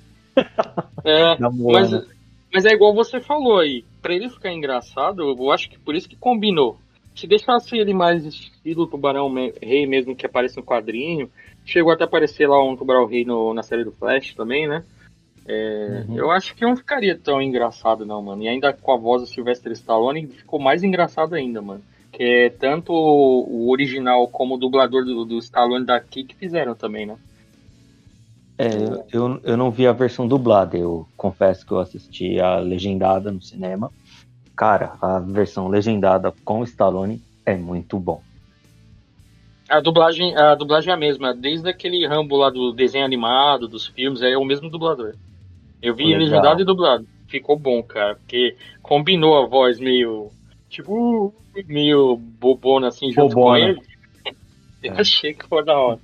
[1.05, 1.91] é, mas,
[2.53, 3.85] mas é igual você falou aí.
[4.01, 6.79] Pra ele ficar engraçado, eu acho que por isso que combinou.
[7.15, 11.31] Se deixasse ele mais estilo Tubarão Rei mesmo que aparece no quadrinho,
[11.65, 14.83] chegou até a aparecer lá um Tubarão Rei no, na série do Flash também, né?
[15.47, 16.17] É, uhum.
[16.17, 18.43] Eu acho que não ficaria tão engraçado, não, mano.
[18.43, 21.83] E ainda com a voz do Sylvester Stallone, ficou mais engraçado ainda, mano.
[22.13, 27.07] Que é tanto o original como o dublador do, do Stallone daqui que fizeram também,
[27.07, 27.17] né?
[28.59, 28.69] É,
[29.11, 33.43] eu, eu não vi a versão dublada, eu confesso que eu assisti a legendada no
[33.43, 33.91] cinema.
[34.57, 38.23] Cara, a versão legendada com Stallone é muito bom.
[39.69, 43.87] A dublagem, a dublagem é a mesma, desde aquele Rambo lá do desenho animado, dos
[43.87, 45.15] filmes, é o mesmo dublador.
[45.81, 46.21] Eu vi Legal.
[46.21, 47.07] legendado e dublado.
[47.27, 50.31] Ficou bom, cara, porque combinou a voz meio.
[50.69, 51.35] Tipo,
[51.67, 53.59] meio bobona assim, junto bobona.
[53.59, 53.83] com ele.
[54.83, 55.01] Eu é.
[55.01, 55.99] achei que foi da hora.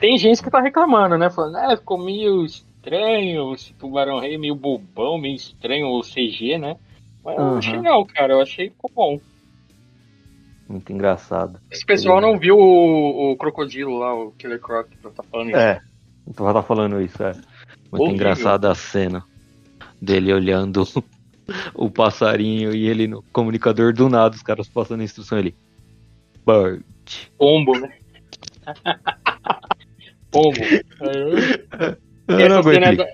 [0.00, 1.30] Tem gente que tá reclamando, né?
[1.30, 6.76] Falando, ah, ficou meio estranho, esse Tubarão Rei meio bobão, meio estranho o CG, né?
[7.28, 7.52] Mas uhum.
[7.52, 8.32] eu achei legal, cara.
[8.32, 9.20] Eu achei que ficou bom.
[10.66, 11.60] Muito engraçado.
[11.70, 15.58] Esse pessoal não viu o, o crocodilo lá, o Killer Croc, pra tá falando isso.
[15.58, 15.80] É,
[16.34, 17.32] tu vai tá falando isso, é.
[17.90, 19.24] Muito engraçada a cena
[20.00, 20.84] dele olhando
[21.74, 25.54] o passarinho e ele no comunicador do nada, os caras passando a instrução ali.
[26.46, 26.84] Bird.
[27.36, 27.92] Pombo, né?
[30.30, 30.60] Pombo.
[32.28, 33.06] essa cena, é da,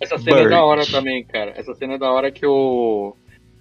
[0.00, 1.52] essa cena é da hora também, cara.
[1.56, 3.14] Essa cena é da hora que o.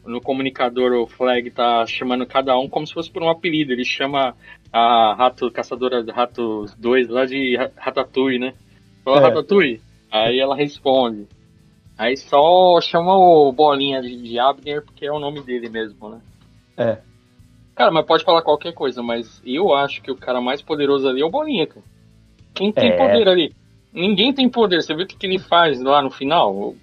[0.08, 3.72] No comunicador, o Flag tá chamando cada um como se fosse por um apelido.
[3.72, 4.36] Ele chama
[4.72, 8.54] a rato, caçadora de ratos 2 lá de Ratatouille, né?
[9.04, 9.22] Fala é.
[9.22, 9.82] Ratatouille.
[10.12, 11.28] Aí ela responde.
[11.98, 16.22] Aí só chama o Bolinha de, de Abner porque é o nome dele mesmo, né?
[16.78, 16.98] É.
[17.76, 21.22] Cara, mas pode falar qualquer coisa, mas eu acho que o cara mais poderoso ali
[21.22, 21.86] é o Bolinha, cara.
[22.54, 22.98] Quem tem é.
[22.98, 23.54] poder ali?
[23.94, 24.82] Ninguém tem poder.
[24.82, 26.76] Você viu o que, que ele faz lá no final?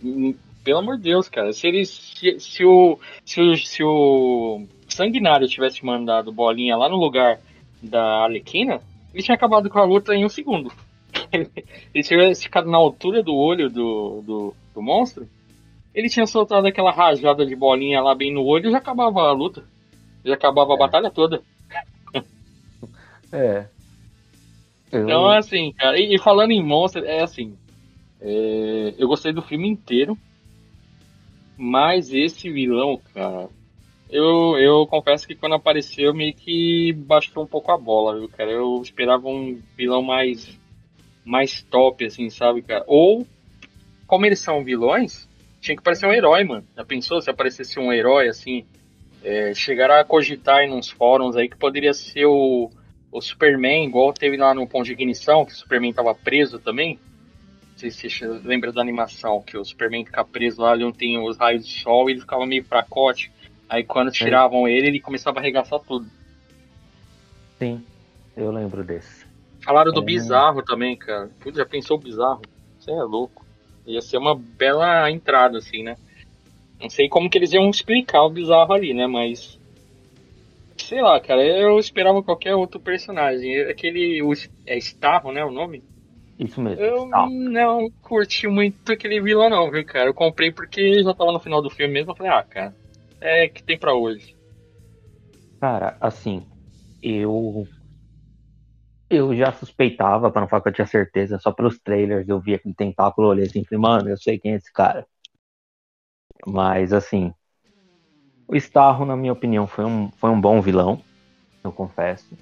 [0.65, 1.53] Pelo amor de Deus, cara.
[1.53, 1.85] Se ele.
[1.85, 7.39] Se, se, o, se, o, se o Sanguinário tivesse mandado bolinha lá no lugar
[7.83, 8.81] da Alequina,
[9.13, 10.73] ele tinha acabado com a luta em um segundo.
[11.31, 11.51] ele,
[11.95, 15.29] ele tivesse ficado na altura do olho do, do, do monstro,
[15.95, 19.33] ele tinha soltado aquela rajada de bolinha lá bem no olho e já acabava a
[19.33, 19.65] luta.
[20.25, 20.75] Já acabava é.
[20.75, 21.43] a batalha toda.
[23.33, 23.67] É.
[24.93, 25.03] Eu...
[25.03, 27.59] Então, assim, cara, e, e, falando em monstro, é assim.
[28.21, 30.17] É, eu gostei do filme inteiro.
[31.57, 33.49] Mas esse vilão, cara.
[34.11, 38.51] Eu, eu confesso que quando apareceu meio que baixou um pouco a bola, viu, cara?
[38.51, 40.59] Eu esperava um vilão mais.
[41.25, 42.85] mais top, assim, sabe, cara?
[42.87, 43.27] Ou,
[44.07, 45.29] como eles são vilões,
[45.61, 46.65] tinha que parecer um herói, mano.
[46.77, 48.65] Já pensou se aparecesse um herói, assim?
[49.23, 52.71] É, chegaram a cogitar em uns fóruns aí que poderia ser o,
[53.11, 56.99] o Superman, igual teve lá no ponto de ignição, que o Superman tava preso também.
[57.75, 60.93] Não sei se você lembra da animação, que o Superman fica preso lá, ele não
[60.93, 63.33] tem os raios de sol e ele ficava meio fracote.
[63.69, 66.07] Aí quando tiravam ele, ele começava a arregaçar tudo.
[67.59, 67.85] Sim,
[68.37, 69.27] eu lembro desse.
[69.61, 70.05] Falaram do é...
[70.05, 71.31] Bizarro também, cara.
[71.41, 72.43] Putz, já pensou Bizarro?
[72.79, 73.45] Você é louco.
[73.87, 75.97] Ia ser uma bela entrada, assim, né?
[76.81, 79.07] Não sei como que eles iam explicar o bizarro ali, né?
[79.07, 79.59] Mas.
[80.77, 83.61] Sei lá, cara, eu esperava qualquer outro personagem.
[83.63, 84.23] Aquele.
[84.23, 84.33] O,
[84.67, 85.45] é Starro, né?
[85.45, 85.83] O nome?
[86.39, 86.85] Isso mesmo.
[86.87, 90.09] Eu não curti muito aquele vilão, não, viu, cara?
[90.09, 92.13] Eu comprei porque já tava no final do filme mesmo.
[92.13, 92.77] Eu falei, ah, cara,
[93.21, 94.35] é que tem pra hoje.
[95.61, 96.47] Cara, assim,
[97.03, 97.67] eu
[99.11, 102.55] eu já suspeitava, para não falar que eu tinha certeza, só pelos trailers eu vi
[102.55, 105.07] aquele tentáculo, olhei assim, falei, mano, eu sei quem é esse cara.
[106.47, 107.35] Mas, assim,
[108.49, 111.05] o Starro, na minha opinião, foi um, foi um bom vilão,
[111.65, 112.39] eu confesso.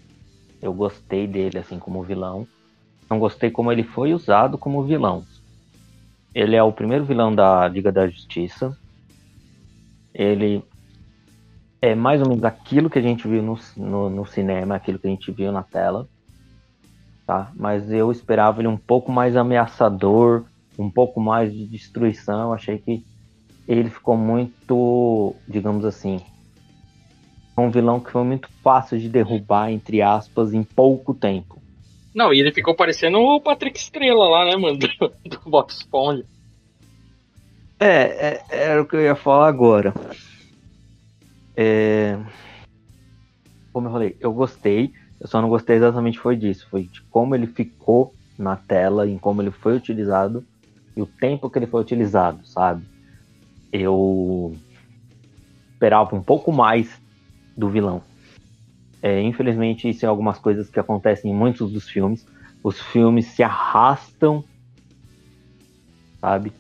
[0.62, 2.48] Eu gostei dele, assim, como vilão.
[3.12, 5.22] Não gostei como ele foi usado como vilão.
[6.35, 8.77] Ele é o primeiro vilão da Liga da Justiça.
[10.14, 10.64] Ele
[11.81, 15.07] é mais ou menos aquilo que a gente viu no, no, no cinema, aquilo que
[15.07, 16.09] a gente viu na tela
[17.27, 17.51] tá?
[17.55, 20.44] Mas eu esperava ele um pouco mais ameaçador,
[20.79, 22.53] um pouco mais de destruição.
[22.53, 23.03] Achei que
[23.66, 26.20] ele ficou muito, digamos assim,
[27.57, 31.62] um vilão que foi muito fácil de derrubar, entre aspas, em pouco tempo.
[32.14, 34.77] Não, e ele ficou parecendo o Patrick Estrela lá, né, mano?
[34.79, 36.25] Do, do Bob Esponja.
[37.81, 39.92] É, é, era o que eu ia falar agora.
[41.57, 42.16] É...
[43.72, 44.92] Como eu falei, eu gostei.
[45.20, 49.18] Eu só não gostei exatamente foi disso, foi de como ele ficou na tela, em
[49.18, 50.44] como ele foi utilizado
[50.96, 52.85] e o tempo que ele foi utilizado, sabe?
[53.72, 54.55] Eu
[55.72, 57.01] esperava um pouco mais
[57.57, 58.03] do vilão.
[59.03, 62.25] É, infelizmente, isso é algumas coisas que acontecem em muitos dos filmes.
[62.62, 64.45] Os filmes se arrastam,
[66.21, 66.53] sabe?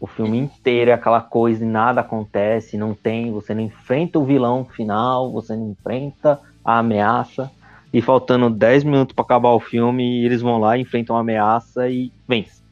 [0.00, 4.24] O filme inteiro é aquela coisa e nada acontece, não tem, você não enfrenta o
[4.24, 7.50] vilão final, você não enfrenta a ameaça
[7.92, 12.10] e faltando 10 minutos para acabar o filme, eles vão lá, enfrentam uma ameaça e
[12.26, 12.62] vence.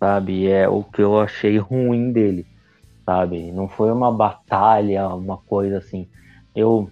[0.00, 0.48] Sabe?
[0.48, 2.44] É o que eu achei ruim dele.
[3.04, 3.52] Sabe?
[3.52, 6.08] Não foi uma batalha, uma coisa assim.
[6.56, 6.90] Eu,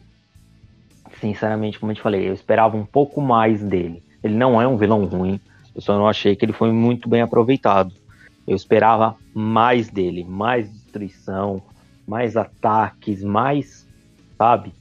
[1.22, 4.02] sinceramente, como eu te falei, eu esperava um pouco mais dele.
[4.22, 5.40] Ele não é um vilão ruim,
[5.74, 7.94] eu só não achei que ele foi muito bem aproveitado.
[8.46, 11.62] Eu esperava mais dele, mais destruição,
[12.06, 13.88] mais ataques, mais,
[14.37, 14.74] sabe?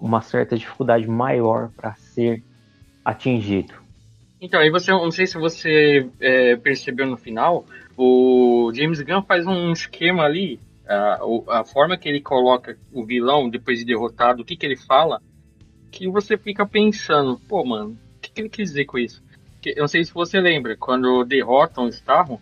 [0.00, 2.42] uma certa dificuldade maior para ser
[3.04, 3.74] atingido.
[4.40, 9.44] Então, aí você, não sei se você é, percebeu no final, o James Gunn faz
[9.46, 14.44] um esquema ali, a, a forma que ele coloca o vilão depois de derrotado, o
[14.44, 15.20] que, que ele fala,
[15.90, 19.22] que você fica pensando, pô, mano, o que, que ele quis dizer com isso?
[19.60, 22.40] Que, eu não sei se você lembra, quando derrotam o Starro,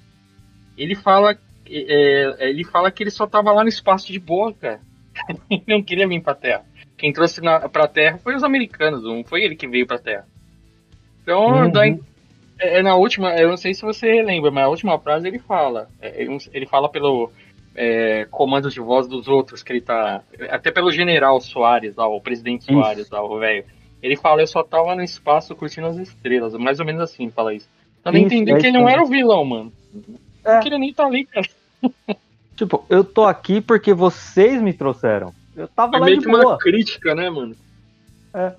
[0.76, 4.52] ele fala, é, é ele fala que ele só tava lá no espaço de boa,
[4.52, 4.80] cara.
[5.50, 6.64] ele não queria vir pra Terra.
[6.96, 10.26] Quem trouxe na, pra Terra foi os americanos, não foi ele que veio pra Terra.
[11.22, 11.70] Então, uhum.
[11.70, 12.00] daí,
[12.58, 15.38] é, é, na última, eu não sei se você lembra, mas a última frase ele
[15.38, 15.88] fala.
[16.00, 17.30] É, ele fala pelo
[17.76, 20.22] é, comando de voz dos outros, que ele tá.
[20.48, 23.64] Até pelo general Soares, lá, o presidente Soares, lá, o velho.
[24.02, 26.54] Ele fala, eu só tava no espaço curtindo as estrelas.
[26.54, 27.68] Mais ou menos assim, fala isso.
[28.02, 29.72] Também entendi é que ele não era o vilão, mano.
[30.44, 30.54] É.
[30.54, 31.46] Não queria nem estar tá ali, cara.
[32.56, 35.34] Tipo, eu tô aqui porque vocês me trouxeram.
[35.54, 36.46] Eu tava é lá meio que boa.
[36.46, 37.54] uma crítica, né, mano?
[38.32, 38.54] É.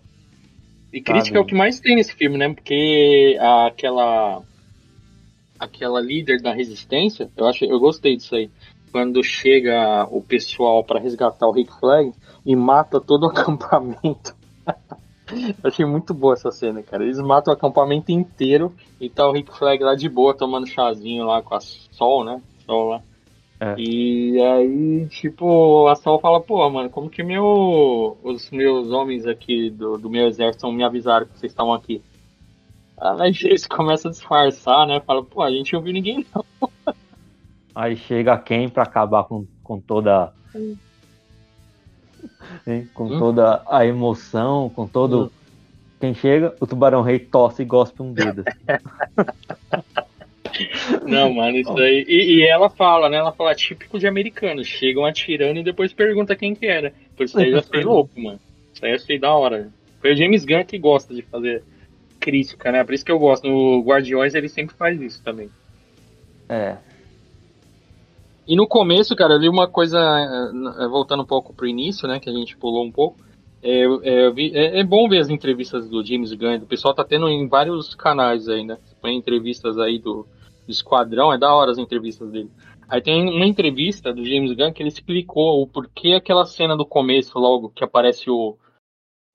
[0.94, 2.54] E crítica é o que mais tem nesse filme, né?
[2.54, 4.44] Porque aquela
[5.60, 8.52] aquela líder da resistência, eu acho, eu gostei disso aí.
[8.98, 12.12] Quando chega o pessoal para resgatar o Rick Flag
[12.44, 14.36] e mata todo o acampamento.
[15.64, 17.04] Achei muito boa essa cena, cara.
[17.04, 21.28] Eles matam o acampamento inteiro e tá o Rick Flag lá de boa tomando chazinho
[21.28, 22.42] lá com a Sol, né?
[22.66, 23.04] Sol lá.
[23.60, 23.76] É.
[23.78, 29.70] E aí, tipo, a Sol fala, pô, mano, como que meu, os meus homens aqui
[29.70, 32.02] do, do meu exército me avisaram que vocês estavam aqui?
[32.98, 35.00] Aí eles começam a disfarçar, né?
[35.02, 36.44] Fala, pô, a gente não viu ninguém não.
[37.78, 40.34] Aí chega quem pra acabar com, com toda.
[42.66, 42.90] Hein?
[42.92, 43.20] Com Hum.
[43.20, 45.26] toda a emoção, com todo.
[45.26, 45.30] Hum.
[46.00, 48.44] Quem chega, o tubarão rei tosse e gospe um dedo.
[51.06, 52.04] Não, mano, isso aí.
[52.08, 53.18] E, e ela fala, né?
[53.18, 54.66] Ela fala típico de americano.
[54.66, 56.92] Chegam atirando e depois pergunta quem que era.
[57.16, 58.40] Por isso aí eu já fiquei louco, mano.
[58.74, 59.70] Isso aí eu achei da hora.
[60.02, 61.64] Foi o James Gunn que gosta de fazer
[62.20, 62.84] crítica, né?
[62.84, 63.48] Por isso que eu gosto.
[63.48, 65.48] No Guardiões ele sempre faz isso também.
[66.50, 66.78] É.
[68.48, 72.20] E no começo, cara, eu vi uma coisa, eh, voltando um pouco pro início, né,
[72.20, 73.18] que a gente pulou um pouco.
[73.62, 77.04] É, é, vi- é- é bom ver as entrevistas do James Gunn, o pessoal tá
[77.04, 78.78] tendo em vários canais aí, né?
[79.02, 80.26] Põe entrevistas aí do,
[80.66, 82.50] do Esquadrão, é da hora as entrevistas dele.
[82.88, 86.86] Aí tem uma entrevista do James Gunn que ele explicou o porquê aquela cena do
[86.86, 88.56] começo, logo, que aparece o,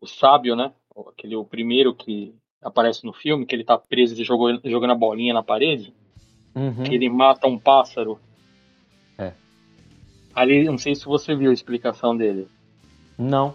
[0.01, 0.73] o sábio, né?
[1.11, 4.97] Aquele, o primeiro que aparece no filme, que ele tá preso e jogou, jogando a
[4.97, 5.93] bolinha na parede
[6.55, 6.85] Uhum.
[6.85, 8.19] que ele mata um pássaro.
[10.35, 12.49] Ali, não sei se você viu a explicação dele.
[13.19, 13.55] Não.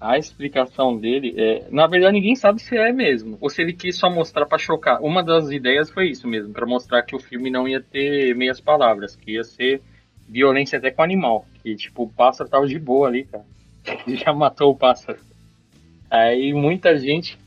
[0.00, 3.96] A explicação dele é, na verdade, ninguém sabe se é mesmo ou se ele quis
[3.96, 5.00] só mostrar pra chocar.
[5.00, 8.60] Uma das ideias foi isso mesmo, pra mostrar que o filme não ia ter meias
[8.60, 9.80] palavras, que ia ser
[10.28, 13.44] violência até com animal, que tipo o pássaro tava de boa ali, cara.
[14.06, 15.18] Ele já matou o pássaro.
[16.10, 17.38] Aí muita gente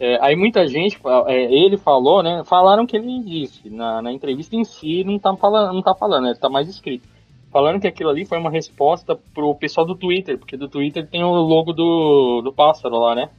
[0.00, 2.42] é, aí muita gente, é, ele falou, né?
[2.44, 6.24] Falaram que ele disse na, na entrevista em si, não tá falando, não tá falando,
[6.24, 7.06] né, tá mais escrito.
[7.52, 11.22] Falando que aquilo ali foi uma resposta pro pessoal do Twitter, porque do Twitter tem
[11.22, 13.30] o logo do, do pássaro lá, né?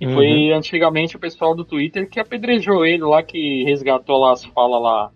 [0.00, 0.14] E Uhum.
[0.14, 4.80] foi antigamente o pessoal do Twitter que apedrejou ele lá, que resgatou lá as falas
[4.82, 5.10] lá.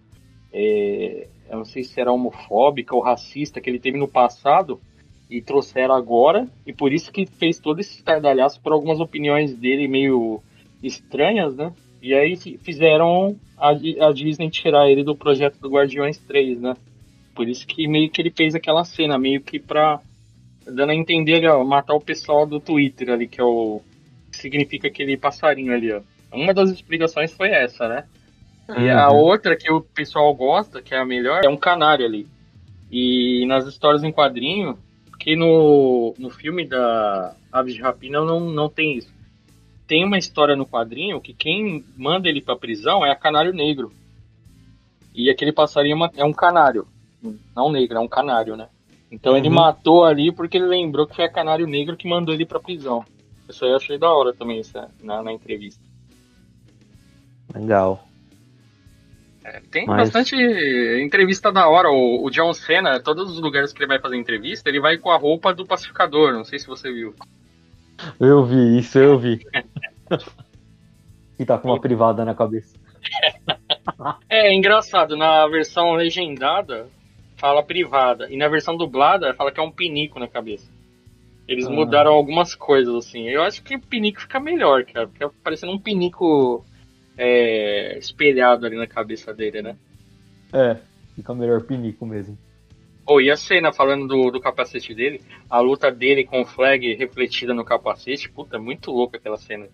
[0.52, 4.80] é, eu não sei se era homofóbica ou racista que ele teve no passado
[5.30, 9.88] e trouxeram agora, e por isso que fez todo esse estardalhaço por algumas opiniões dele
[9.88, 10.42] meio
[10.86, 11.72] estranhas, né?
[12.02, 16.76] E aí fi- fizeram a, a Disney tirar ele do projeto do Guardiões 3, né?
[17.34, 20.00] Por isso que meio que ele fez aquela cena, meio que pra.
[20.66, 23.80] dando a entender, ó, matar o pessoal do Twitter ali, que é o.
[24.30, 26.00] que significa aquele passarinho ali, ó.
[26.32, 28.04] Uma das explicações foi essa, né?
[28.78, 29.16] E a Uhum.
[29.16, 32.26] outra que o pessoal gosta, que é a melhor, é um canário ali.
[32.90, 34.78] E nas histórias em quadrinho,
[35.18, 39.12] que no, no filme da Aves de Rapina não, não tem isso.
[39.86, 43.92] Tem uma história no quadrinho que quem manda ele pra prisão é a Canário Negro.
[45.14, 46.86] E aquele passarinho é é um canário.
[47.54, 48.68] Não negro, é um canário, né?
[49.10, 49.54] Então ele Uhum.
[49.54, 53.04] matou ali porque ele lembrou que foi a Canário Negro que mandou ele pra prisão.
[53.48, 55.80] Isso aí eu achei da hora também, essa, na, na entrevista.
[57.54, 58.06] Legal.
[59.70, 60.34] Tem Mas- bastante
[61.02, 61.90] entrevista da hora.
[61.90, 65.10] O, o John Cena, todos os lugares que ele vai fazer entrevista, ele vai com
[65.10, 66.32] a roupa do pacificador.
[66.32, 67.14] Não sei se você viu.
[68.18, 69.40] Eu vi isso, eu vi.
[71.38, 72.76] e tá com uma privada na cabeça.
[74.28, 76.86] É, engraçado, na versão legendada
[77.36, 78.30] fala privada.
[78.30, 80.70] E na versão dublada fala que é um pinico na cabeça.
[81.46, 81.70] Eles Ah.
[81.70, 83.28] mudaram algumas coisas, assim.
[83.28, 85.08] Eu acho que o pinico fica melhor, cara.
[85.08, 86.64] Fica parecendo um pinico
[87.18, 89.76] é, espelhado ali na cabeça dele, né?
[90.52, 90.78] É,
[91.14, 92.38] fica melhor pinico mesmo.
[93.06, 96.94] Oh, e a cena falando do, do capacete dele, a luta dele com o flag
[96.94, 99.66] refletida no capacete, puta, é muito louca aquela cena.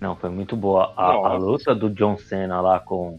[0.00, 0.92] Não, foi muito boa.
[0.96, 3.18] A, a luta do John Cena lá com,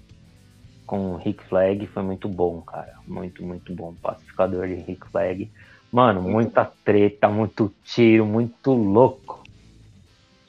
[0.85, 2.93] com o Rick Flag foi muito bom, cara.
[3.07, 3.93] Muito, muito bom.
[4.01, 5.49] Pacificador de Rick Flag.
[5.91, 9.43] Mano, muita treta, muito tiro, muito louco.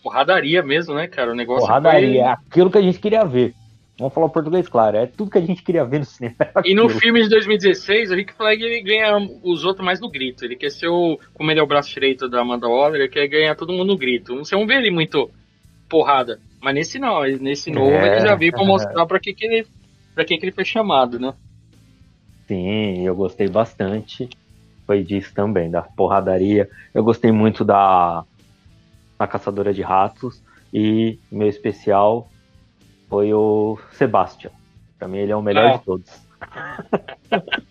[0.03, 1.33] Porradaria mesmo, né, cara?
[1.33, 2.33] O negócio Porradaria, é foi...
[2.33, 3.55] aquilo que a gente queria ver.
[3.99, 4.99] Vamos falar o português, claro.
[4.99, 6.37] É tudo que a gente queria ver no cinema.
[6.65, 10.45] E no filme de 2016, o Rick Flag ele ganha os outros mais no grito.
[10.45, 11.19] Ele quer ser o.
[11.33, 13.97] Como ele é o braço direito da Amanda Waller, ele quer ganhar todo mundo no
[13.97, 14.37] grito.
[14.37, 15.31] Você não vê ele muito
[15.89, 16.39] porrada.
[16.61, 18.17] Mas nesse não, nesse novo É.
[18.17, 19.67] ele já veio pra mostrar pra que, que ele.
[20.15, 21.33] para que, que ele foi chamado, né?
[22.47, 24.29] Sim, eu gostei bastante.
[24.87, 26.69] Foi disso também, da porradaria.
[26.95, 28.25] Eu gostei muito da,
[29.19, 30.43] da Caçadora de Ratos.
[30.73, 32.29] E meu especial
[33.09, 34.51] foi o Sebastian.
[34.99, 35.77] Pra mim ele é o melhor Ah.
[35.77, 36.11] de todos.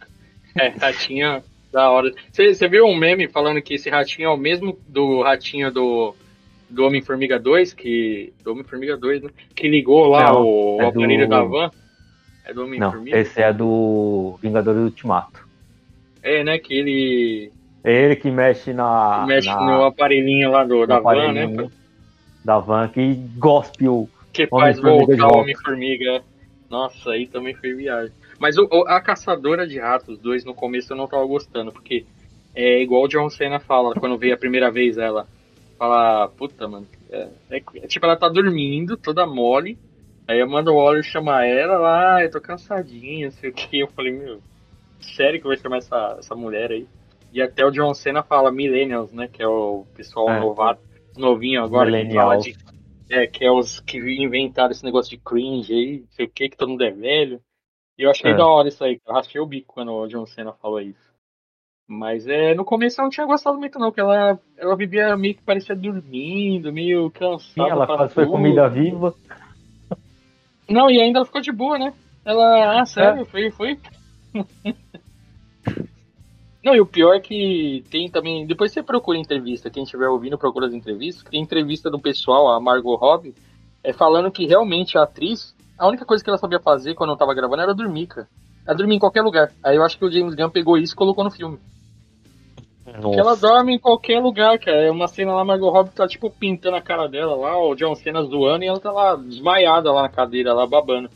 [0.58, 2.10] É, ratinho da hora.
[2.32, 6.16] Você viu um meme falando que esse ratinho é o mesmo do ratinho do,
[6.70, 8.32] do Homem-Formiga 2, que.
[8.42, 9.30] Do Homem-Formiga 2, né?
[9.54, 11.72] Que ligou lá Não, o, é o aparelho do- da van.
[12.46, 13.18] É do Homem-Formiga?
[13.18, 15.46] esse é do Vingadores Ultimato.
[16.24, 16.58] É, né?
[16.58, 17.52] Que ele
[17.84, 19.26] É ele que mexe na.
[19.28, 21.68] mexe na- no aparelhinho lá do, da van, né?
[22.46, 24.08] Da van que gospe o.
[24.36, 25.38] Que faz voltar o.
[25.42, 26.24] Homem-Formiga.
[26.70, 28.12] Nossa, aí também foi viagem.
[28.40, 32.06] Mas o, o- a Caçadora de Ratos 2, no começo eu não tava gostando, porque
[32.54, 35.28] é igual o John Cena fala quando veio a primeira vez ela.
[35.78, 36.88] Fala, puta, mano.
[37.10, 39.78] É, é, é, tipo, ela tá dormindo, toda mole.
[40.28, 43.80] Aí a Amanda Waller chama ela lá, ah, eu tô cansadinha, sei o que.
[43.80, 44.40] Eu falei, meu,
[45.00, 46.88] sério que vai chamar essa, essa mulher aí?
[47.32, 49.30] E até o John Cena fala Millennials, né?
[49.32, 50.82] Que é o pessoal é, novato,
[51.18, 51.92] novinho agora.
[51.92, 52.58] Que de,
[53.10, 56.58] é, que é os que inventaram esse negócio de cringe aí, sei o que, que
[56.58, 57.42] todo mundo é velho.
[57.98, 58.36] E eu achei é.
[58.36, 61.14] da hora isso aí, eu rachei o bico quando o John Cena falou isso.
[61.88, 65.36] Mas é, no começo eu não tinha gostado muito não, porque ela, ela vivia meio
[65.36, 67.68] que parecia dormindo, meio cansada.
[67.68, 69.14] Sim, ela quase foi comida viva.
[70.68, 71.94] Não, e ainda ela ficou de boa, né?
[72.26, 73.26] Ela, ah, sério, é.
[73.26, 73.80] foi, foi.
[76.66, 78.44] Não, e o pior é que tem também.
[78.48, 81.24] Depois você procura entrevista, quem estiver ouvindo, procura as entrevistas.
[81.30, 83.36] Tem entrevista do pessoal, a Margot Robbie,
[83.84, 87.18] é, falando que realmente a atriz, a única coisa que ela sabia fazer quando não
[87.18, 88.28] tava gravando era dormir, cara.
[88.66, 89.52] Ela dormia em qualquer lugar.
[89.64, 91.60] Aí eu acho que o James Gunn pegou isso e colocou no filme.
[92.84, 94.88] Porque ela dorme em qualquer lugar, cara.
[94.88, 97.76] É uma cena lá, a Margot Robbie tá tipo pintando a cara dela lá, o
[97.76, 101.12] John Cena zoando e ela tá lá desmaiada lá na cadeira, lá babando.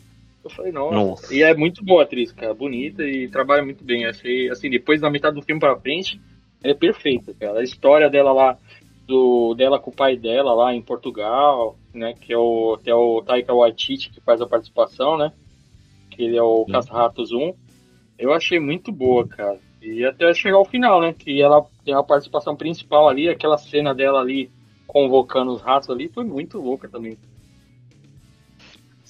[0.50, 0.96] Eu falei, nossa.
[0.96, 1.34] nossa.
[1.34, 2.54] E é muito boa a atriz, cara.
[2.54, 4.06] Bonita e trabalha muito bem.
[4.06, 6.20] Achei, assim, depois da metade do filme pra frente,
[6.64, 7.60] é perfeita, cara.
[7.60, 8.58] A história dela lá,
[9.08, 12.14] do, dela com o pai dela lá em Portugal, né?
[12.14, 15.32] Que é o, que é o Taika Waititi que faz a participação, né?
[16.10, 17.54] Que ele é o Caça-Ratos 1.
[18.18, 19.60] Eu achei muito boa, cara.
[19.82, 21.14] E até chegar ao final, né?
[21.18, 24.50] Que ela tem a participação principal ali, aquela cena dela ali
[24.86, 27.16] convocando os ratos ali, foi muito louca também.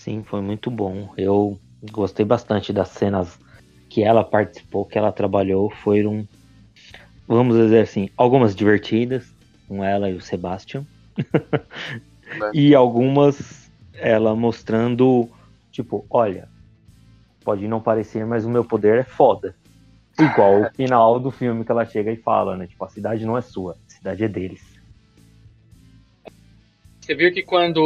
[0.10, 1.14] Sim, foi muito bom.
[1.16, 1.55] Eu
[1.91, 3.38] gostei bastante das cenas
[3.91, 5.70] que ela participou, que ela trabalhou.
[5.70, 6.28] Foram,
[7.28, 9.32] vamos dizer assim, algumas divertidas,
[9.68, 10.84] com ela e o Sebastian.
[12.55, 15.30] e algumas ela mostrando,
[15.72, 16.49] tipo, olha,
[17.45, 19.53] pode não parecer, mas o meu poder é foda.
[20.20, 22.66] Igual o final do filme que ela chega e fala, né?
[22.66, 24.78] Tipo, a cidade não é sua, a cidade é deles.
[27.10, 27.82] Você viu que quando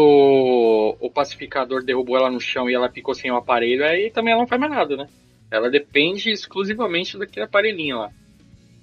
[1.00, 4.42] o pacificador derrubou ela no chão e ela ficou sem o aparelho, aí também ela
[4.42, 5.08] não faz mais nada, né?
[5.50, 8.12] Ela depende exclusivamente daquele aparelhinho lá.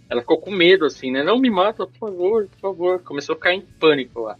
[0.09, 1.23] Ela ficou com medo, assim, né?
[1.23, 3.03] Não me mata, por favor, por favor.
[3.03, 4.39] Começou a ficar em pânico lá.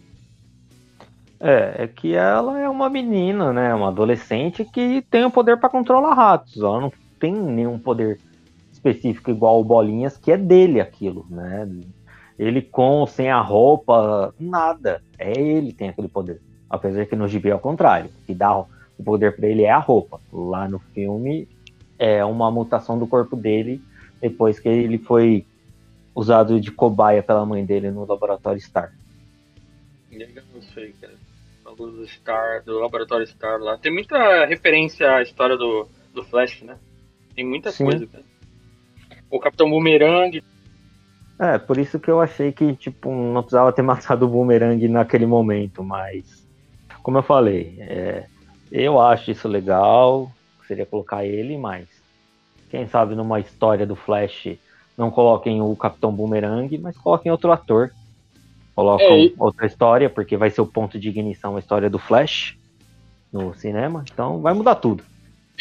[1.39, 3.71] É, é que ela é uma menina, né?
[3.71, 6.57] Uma adolescente que tem o poder para controlar ratos.
[6.57, 8.19] Ela não tem nenhum poder
[8.73, 11.69] específico igual o Bolinhas, que é dele aquilo, né?
[12.39, 15.03] Ele com sem a roupa, nada.
[15.21, 16.41] É ele que tem aquele poder.
[16.69, 18.09] Apesar que no gibi é ao contrário.
[18.09, 18.67] O que dá o
[19.03, 20.19] poder para ele é a roupa.
[20.31, 21.47] Lá no filme
[21.97, 23.81] é uma mutação do corpo dele
[24.19, 25.45] depois que ele foi
[26.13, 28.93] usado de cobaia pela mãe dele no laboratório Star.
[30.11, 31.13] Eu não sei, cara.
[31.63, 33.77] Falou do Star, do laboratório Star lá.
[33.77, 36.77] Tem muita referência à história do, do Flash, né?
[37.35, 37.85] Tem muita Sim.
[37.85, 38.23] coisa, cara
[39.31, 40.43] o Capitão Boomerang.
[41.41, 45.25] É, por isso que eu achei que, tipo, não precisava ter matado o Boomerang naquele
[45.25, 46.47] momento, mas.
[47.01, 48.27] Como eu falei, é,
[48.71, 50.31] eu acho isso legal,
[50.67, 51.87] seria colocar ele, mas.
[52.69, 54.55] Quem sabe numa história do Flash
[54.95, 57.91] não coloquem o Capitão Boomerang, mas coloquem outro ator.
[58.75, 62.55] Colocam é, outra história, porque vai ser o ponto de ignição a história do Flash
[63.33, 65.03] no cinema, então vai mudar tudo.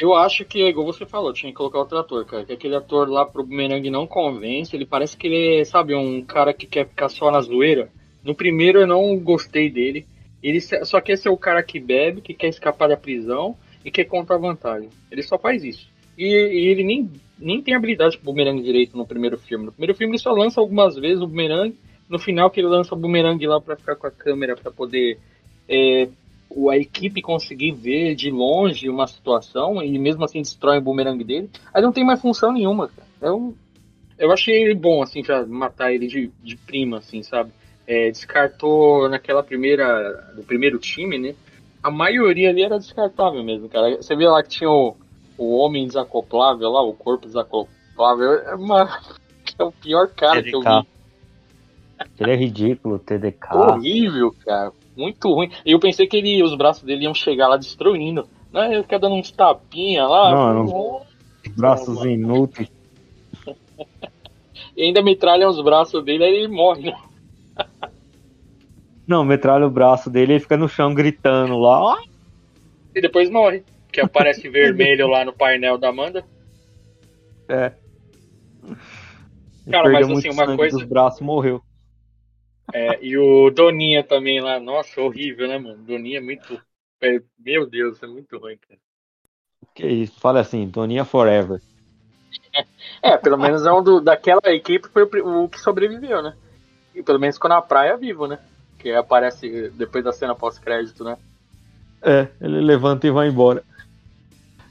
[0.00, 2.46] Eu acho que, igual você falou, tinha que colocar outro ator, cara.
[2.46, 4.74] Que aquele ator lá pro Bumerangue não convence.
[4.74, 7.90] Ele parece que ele é, sabe, um cara que quer ficar só na zoeira.
[8.24, 10.06] No primeiro eu não gostei dele.
[10.42, 14.04] Ele só quer ser o cara que bebe, que quer escapar da prisão e quer
[14.04, 14.88] contar vantagem.
[15.10, 15.86] Ele só faz isso.
[16.16, 19.66] E, e ele nem, nem tem habilidade pro bumerangue direito no primeiro filme.
[19.66, 21.76] No primeiro filme ele só lança algumas vezes o bumerangue.
[22.08, 25.18] No final que ele lança o bumerangue lá para ficar com a câmera para poder
[25.68, 26.08] é,
[26.68, 31.50] a equipe conseguir ver de longe uma situação e mesmo assim destrói o bumerangue dele,
[31.72, 33.08] aí não tem mais função nenhuma, cara.
[33.20, 33.54] Eu,
[34.18, 37.52] eu achei bom, assim, já matar ele de, de prima, assim, sabe?
[37.86, 41.34] É, descartou naquela primeira, do primeiro time, né?
[41.82, 43.96] A maioria ali era descartável mesmo, cara.
[43.96, 44.96] Você vê lá que tinha o,
[45.38, 49.00] o homem desacoplável lá, o corpo desacoplável, é, uma,
[49.58, 50.50] é o pior cara TDK.
[50.50, 50.88] que eu vi.
[52.18, 53.54] Ele é ridículo, TDK.
[53.54, 55.50] Horrível, cara muito ruim.
[55.64, 58.28] Eu pensei que ele, os braços dele iam chegar lá destruindo.
[58.52, 58.74] Né?
[58.74, 60.34] Ele fica dando uns tapinha lá.
[60.34, 61.02] Não, não.
[61.56, 62.70] Braços inúteis.
[64.76, 66.96] e ainda metralha os braços dele, aí ele morre, né?
[69.06, 71.98] Não, metralha o braço dele e fica no chão gritando lá.
[72.94, 73.64] E depois morre.
[73.90, 76.24] Que aparece vermelho lá no painel da Amanda.
[77.48, 77.72] É.
[79.68, 80.78] Cara, mas assim, uma coisa.
[80.78, 81.60] Dos braços morreu.
[82.72, 85.82] É, e o Doninha também lá, nossa, horrível, né, mano?
[85.82, 86.60] Doninha é muito.
[87.00, 88.78] É, meu Deus, é muito ruim, cara.
[89.74, 91.60] Que isso, fala assim, Doninha Forever.
[93.02, 96.36] É, pelo menos é um do, daquela equipe foi o, que sobreviveu, né?
[96.94, 98.38] E pelo menos ficou na praia vivo, né?
[98.78, 101.16] Que aparece depois da cena pós-crédito, né?
[102.02, 103.64] É, ele levanta e vai embora.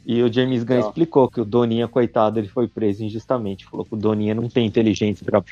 [0.05, 3.65] E o James Gunn explicou que o Doninha, coitado, ele foi preso injustamente.
[3.65, 5.43] Falou que o Doninha não tem inteligência pra,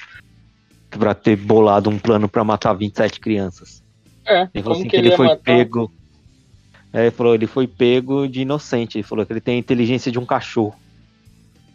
[0.89, 3.83] pra ter bolado um plano pra matar 27 crianças.
[4.25, 5.41] É, ele falou assim que, ele, foi matar?
[5.41, 5.91] pego.
[6.93, 8.97] É, ele falou, ele foi pego de inocente.
[8.97, 10.75] Ele falou que ele tem a inteligência de um cachorro.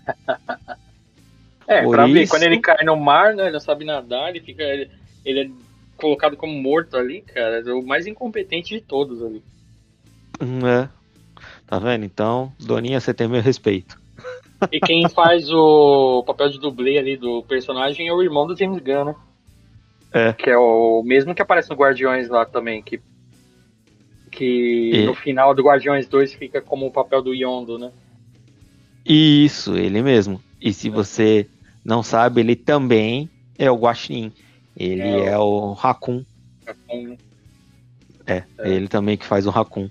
[1.67, 2.15] é, Por pra isso...
[2.15, 3.45] ver, quando ele cai no mar, né?
[3.45, 4.63] Ele não sabe nadar, ele fica.
[4.63, 4.91] Ele,
[5.25, 5.51] ele é
[5.97, 7.63] colocado como morto ali, cara.
[7.67, 9.43] É o mais incompetente de todos ali.
[10.41, 10.89] Hum, é.
[11.67, 12.05] Tá vendo?
[12.05, 13.99] Então, Doninha, você tem meu respeito.
[14.71, 18.83] E quem faz o papel de dublê ali do personagem é o irmão do James
[18.83, 19.15] Gunn, né?
[20.13, 20.33] É.
[20.33, 23.01] Que é o mesmo que aparece no Guardiões lá também, que,
[24.31, 25.07] que e...
[25.07, 27.91] no final do Guardiões 2 fica como o papel do Yondo, né?
[29.05, 30.41] Isso, ele mesmo.
[30.61, 30.91] E se é.
[30.91, 31.49] você
[31.85, 34.33] não sabe, ele também é o Guaxinim.
[34.77, 36.25] Ele é, é o Raccoon.
[36.67, 37.09] Raccoon.
[37.09, 37.17] Né?
[38.27, 39.89] É, é, ele também que faz o Raccoon.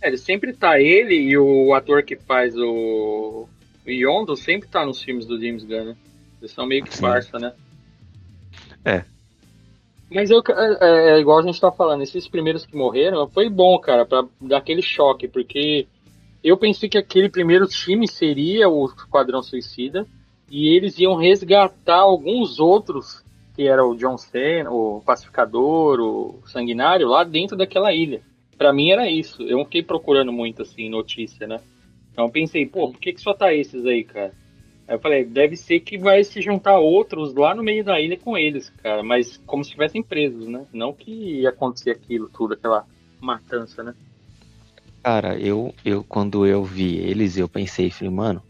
[0.00, 3.48] É, ele sempre tá, ele e o ator que faz o,
[3.88, 5.96] o Yondo sempre tá nos filmes do James Gunn, né?
[6.40, 7.02] Eles são meio que Sim.
[7.02, 7.52] farsa, né?
[8.84, 9.04] É.
[10.10, 13.78] Mas eu, é, é, igual a gente tá falando, esses primeiros que morreram, foi bom,
[13.78, 15.86] cara, pra dar aquele choque, porque
[16.42, 20.06] eu pensei que aquele primeiro time seria o Esquadrão Suicida,
[20.50, 23.22] e eles iam resgatar alguns outros,
[23.54, 28.22] que era o John Cena, o Pacificador, o Sanguinário, lá dentro daquela ilha
[28.58, 29.42] para mim era isso.
[29.44, 31.60] Eu fiquei procurando muito, assim, notícia, né?
[32.18, 34.32] Então eu pensei, pô, por que, que só tá esses aí, cara?
[34.88, 38.18] Aí eu falei, deve ser que vai se juntar outros lá no meio da ilha
[38.18, 39.04] com eles, cara.
[39.04, 40.66] Mas como se estivessem presos, né?
[40.72, 42.84] Não que ia acontecer aquilo tudo, aquela
[43.20, 43.94] matança, né?
[45.00, 48.42] Cara, eu, eu quando eu vi eles, eu pensei, falei, mano,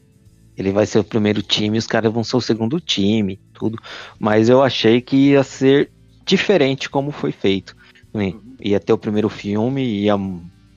[0.56, 3.78] ele vai ser o primeiro time, os caras vão ser o segundo time, tudo.
[4.18, 5.90] Mas eu achei que ia ser
[6.24, 7.76] diferente como foi feito.
[8.14, 8.40] Uhum.
[8.62, 10.16] Ia ter o primeiro filme, ia,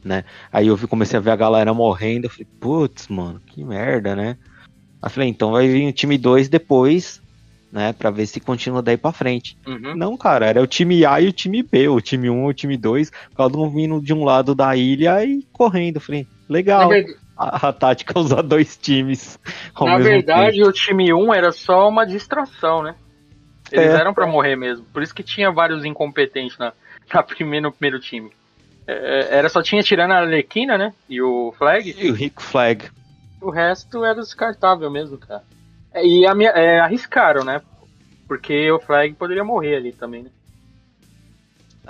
[0.04, 0.24] né?
[0.52, 4.38] Aí eu comecei a ver a galera morrendo, eu falei, putz, mano, que merda, né?
[5.02, 7.22] Aí falei, então vai vir o time 2 depois,
[7.72, 7.94] né?
[7.94, 9.58] Pra ver se continua daí pra frente.
[9.66, 9.96] Uhum.
[9.96, 12.52] Não, cara, era o time A e o time B, o time 1 um, e
[12.52, 15.96] o time 2, cada um vindo de um lado da ilha e correndo.
[15.96, 16.90] Eu falei, legal.
[17.38, 19.40] A, a, tática é usar dois times.
[19.80, 20.70] Na verdade, tempo.
[20.70, 22.94] o time 1 um era só uma distração, né?
[23.72, 24.00] Eles é.
[24.00, 24.86] eram para morrer mesmo.
[24.92, 26.74] Por isso que tinha vários incompetentes na,
[27.12, 28.32] na primeiro, no primeiro time.
[28.88, 30.94] É, era só tinha tirando a Arlequina, né?
[31.10, 31.96] E o Flag.
[31.98, 32.90] E o Rico Flag.
[33.42, 35.44] O resto era descartável mesmo, cara.
[35.94, 37.62] É, e a minha, é, arriscaram, né?
[38.28, 40.30] Porque o Flag poderia morrer ali também, né?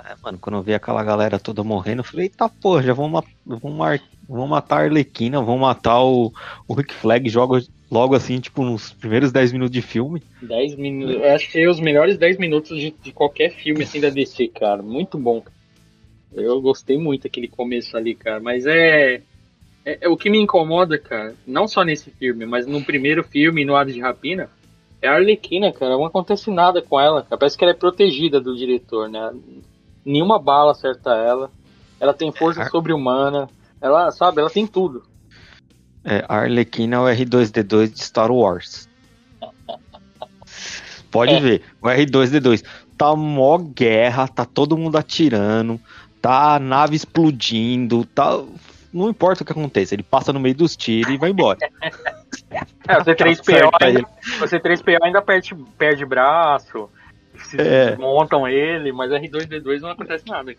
[0.04, 3.08] É, mano, quando eu vi aquela galera toda morrendo, eu falei, eita porra, já vão
[3.08, 6.32] matar a Arlequina, vão matar o,
[6.66, 10.22] o Rick Flag joga logo assim, tipo, nos primeiros 10 minutos de filme.
[10.40, 14.00] 10 minutos, eu acho que é os melhores 10 minutos de, de qualquer filme assim
[14.00, 14.82] da DC, cara.
[14.82, 15.44] Muito bom.
[16.34, 18.40] Eu gostei muito daquele começo ali, cara.
[18.40, 19.22] Mas é,
[19.84, 21.34] é, é, o que me incomoda, cara.
[21.46, 24.48] Não só nesse filme, mas no primeiro filme, no Aves de Rapina,
[25.00, 25.92] é a Arlequina, cara.
[25.92, 27.36] Não acontece nada com ela, cara.
[27.36, 29.32] Parece que ela é protegida do diretor, né?
[30.04, 31.50] Nenhuma bala acerta ela.
[32.00, 33.48] Ela tem força sobre-humana.
[33.80, 35.02] Ela, sabe, ela tem tudo.
[36.04, 38.88] É, Arlequina é o R2D2 de Star Wars.
[41.10, 41.40] Pode é.
[41.40, 42.64] ver, o R2D2
[42.96, 45.78] tá mó guerra, tá todo mundo atirando,
[46.22, 48.42] tá a nave explodindo, tá.
[48.92, 51.58] Não importa o que aconteça, ele passa no meio dos tiros e vai embora.
[52.86, 54.06] É, você 3PO ainda,
[54.38, 56.90] você 3PO ainda perde, perde braço,
[57.44, 57.96] se é.
[57.96, 60.54] montam ele, mas R2D2 não acontece nada.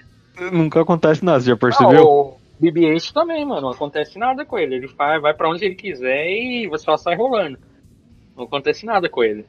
[0.51, 2.35] Nunca acontece nada, você já percebeu?
[2.35, 4.75] Ah, BB-8 também, mano, não acontece nada com ele.
[4.75, 7.59] Ele vai, vai para onde ele quiser e você só sai rolando.
[8.35, 9.45] Não acontece nada com ele.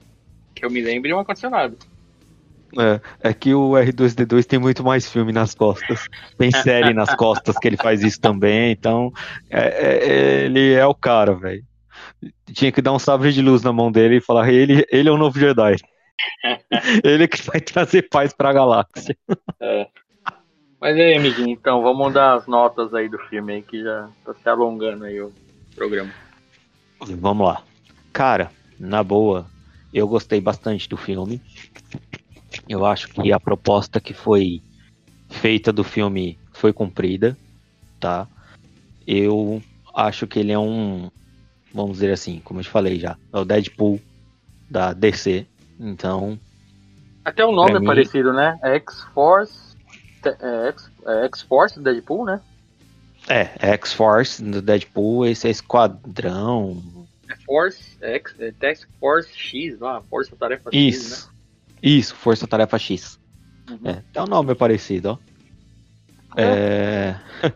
[0.54, 1.76] Que eu me lembre, não aconteceu nada.
[2.78, 6.08] É, é que o R2D2 tem muito mais filme nas costas.
[6.36, 9.12] Tem série nas costas que ele faz isso também, então
[9.50, 11.64] é, é, é ele é o cara, velho.
[12.52, 15.12] Tinha que dar um sabre de luz na mão dele e falar: ele, ele é
[15.12, 15.76] o novo Jedi.
[17.02, 19.16] ele que vai trazer paz pra galáxia.
[19.60, 19.86] É.
[20.80, 24.34] Mas aí, amiguinho, então vamos dar as notas aí do filme aí que já tá
[24.34, 25.32] se alongando aí o
[25.74, 26.12] programa.
[27.00, 27.62] Vamos lá.
[28.12, 29.46] Cara, na boa,
[29.92, 31.40] eu gostei bastante do filme.
[32.68, 34.62] Eu acho que a proposta que foi
[35.28, 37.36] feita do filme foi cumprida,
[38.00, 38.26] tá?
[39.06, 39.62] Eu
[39.94, 41.10] acho que ele é um,
[41.72, 44.00] vamos dizer assim, como eu te falei já, é o Deadpool
[44.70, 45.46] da DC.
[45.78, 46.38] Então,
[47.24, 47.86] até o nome é mim...
[47.86, 48.58] parecido, né?
[48.62, 49.74] X-Force
[50.24, 50.74] é,
[51.06, 52.40] é X-Force do Deadpool, né?
[53.28, 56.82] É, X-Force do Deadpool, esse é Esquadrão.
[57.28, 61.26] É Force, é X, é Task Force X lá, Força Tarefa X, Isso.
[61.28, 61.33] né?
[61.84, 63.20] Isso, Força Tarefa X.
[63.70, 63.78] Uhum.
[63.84, 65.18] É, até o nome é parecido, ó.
[66.36, 67.14] É.
[67.44, 67.52] é...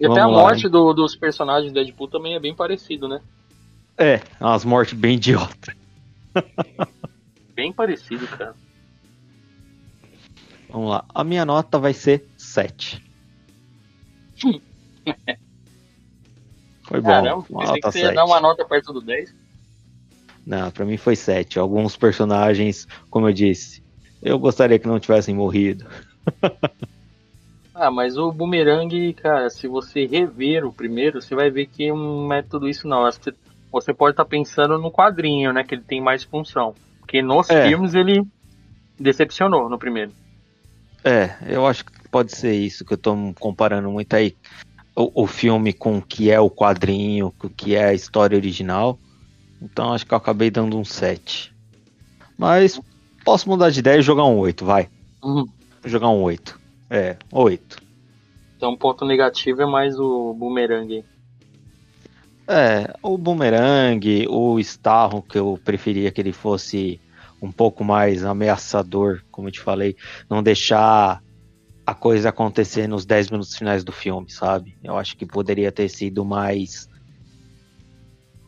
[0.00, 3.20] e até a morte do, dos personagens do Deadpool também é bem parecido, né?
[3.96, 5.74] É, umas mortes bem idiotas.
[7.54, 8.56] bem parecido, cara.
[10.68, 11.04] Vamos lá.
[11.14, 13.02] A minha nota vai ser 7.
[16.82, 17.08] Foi bom.
[17.08, 18.04] Caramba, uma nota que você 7.
[18.06, 19.32] ia dar uma nota perto do 10.
[20.46, 21.58] Não, pra mim foi 7.
[21.58, 23.82] Alguns personagens, como eu disse,
[24.22, 25.86] eu gostaria que não tivessem morrido.
[27.74, 32.32] ah, mas o Boomerang, cara, se você rever o primeiro, você vai ver que não
[32.32, 33.06] é tudo isso não.
[33.06, 33.34] Acho que
[33.70, 35.64] você pode estar tá pensando no quadrinho, né?
[35.64, 36.74] Que ele tem mais função.
[37.00, 37.68] Porque nos é.
[37.68, 38.22] filmes ele
[38.98, 40.12] decepcionou no primeiro.
[41.02, 44.36] É, eu acho que pode ser isso que eu tô comparando muito aí.
[44.94, 48.36] O, o filme com o que é o quadrinho, com o que é a história
[48.36, 48.98] original.
[49.60, 51.54] Então acho que eu acabei dando um 7.
[52.36, 52.80] Mas
[53.24, 54.88] posso mudar de ideia e jogar um 8, vai.
[55.22, 55.46] Uhum.
[55.84, 56.58] Jogar um 8.
[56.88, 57.90] É, 8.
[58.56, 61.02] Então, ponto negativo é mais o Boomerang.
[62.46, 67.00] É, o Boomerang, o Starro, que eu preferia que ele fosse
[67.40, 69.96] um pouco mais ameaçador, como eu te falei.
[70.28, 71.22] Não deixar
[71.86, 74.76] a coisa acontecer nos 10 minutos finais do filme, sabe?
[74.84, 76.89] Eu acho que poderia ter sido mais.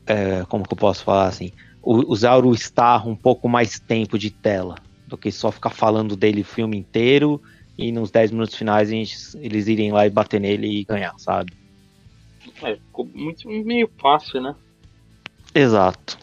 [0.07, 1.53] É, como que eu posso falar assim?
[1.85, 4.77] usar o Star um pouco mais tempo de tela
[5.07, 7.43] do que só ficar falando dele o filme inteiro
[7.77, 11.53] e nos 10 minutos finais gente, eles irem lá e bater nele e ganhar, sabe?
[12.63, 14.55] É, ficou muito meio fácil, né?
[15.55, 16.19] Exato.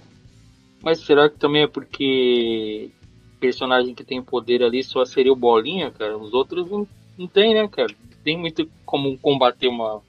[0.82, 2.90] Mas será que também é porque
[3.40, 6.18] personagem que tem poder ali só seria o Bolinha, cara?
[6.18, 7.94] Os outros não, não tem, né, cara?
[8.24, 10.02] Tem muito como combater uma,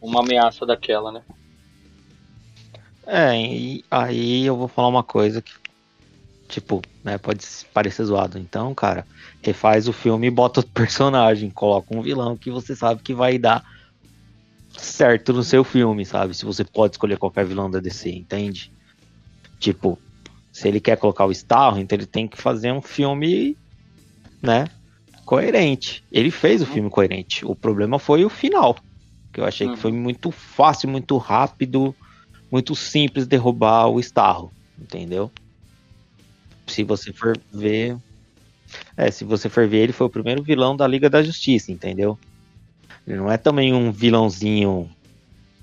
[0.00, 1.22] uma ameaça daquela, né?
[3.06, 5.52] É, e aí eu vou falar uma coisa que,
[6.48, 8.38] tipo, né, pode parecer zoado.
[8.38, 9.06] Então, cara,
[9.42, 13.38] refaz o filme e bota outro personagem, coloca um vilão que você sabe que vai
[13.38, 13.64] dar
[14.76, 16.34] certo no seu filme, sabe?
[16.34, 18.72] Se você pode escolher qualquer vilão da DC, entende?
[19.58, 19.98] Tipo,
[20.52, 23.56] se ele quer colocar o Starro, então ele tem que fazer um filme,
[24.40, 24.66] né,
[25.24, 26.04] coerente.
[26.10, 27.44] Ele fez o filme coerente.
[27.44, 28.76] O problema foi o final,
[29.32, 29.98] que eu achei que foi uhum.
[29.98, 31.94] muito fácil, muito rápido
[32.52, 35.30] muito simples derrubar o Starro, entendeu?
[36.66, 37.96] Se você for ver.
[38.94, 42.18] É, se você for ver, ele foi o primeiro vilão da Liga da Justiça, entendeu?
[43.06, 44.90] Ele não é também um vilãozinho.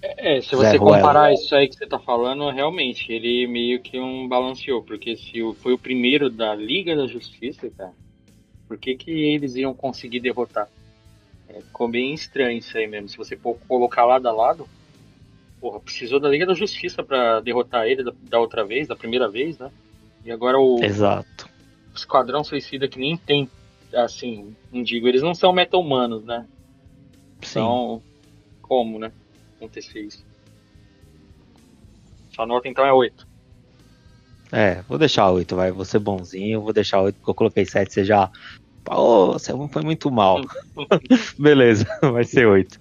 [0.02, 1.34] É, é se você comparar Ruela.
[1.34, 5.74] isso aí que você tá falando, realmente, ele meio que um balanceou, porque se foi
[5.74, 7.94] o primeiro da Liga da Justiça, cara,
[8.68, 10.68] por que, que eles iam conseguir derrotar?
[11.48, 13.10] É, ficou bem estranho isso aí mesmo.
[13.10, 13.36] Se você
[13.68, 14.68] colocar lado a lado,
[15.60, 19.30] porra, precisou da Liga da Justiça para derrotar ele da, da, outra vez, da primeira
[19.30, 19.72] vez, né?
[20.24, 20.84] E agora o.
[20.84, 21.50] Exato.
[21.94, 23.50] O Esquadrão Suicida que nem tem,
[23.94, 26.46] assim, não digo, eles não são meta-humanos, né?
[27.42, 27.60] Sim.
[27.60, 28.02] Então,
[28.62, 29.12] como, né?
[29.58, 30.26] Acontecer isso.
[32.34, 33.28] Sua nota então é 8.
[34.52, 35.72] É, vou deixar 8, vai.
[35.72, 38.32] Vou ser bonzinho, vou deixar 8, porque eu coloquei 7, você já.
[38.84, 40.42] Pô, você foi muito mal.
[41.38, 42.80] Beleza, vai ser 8.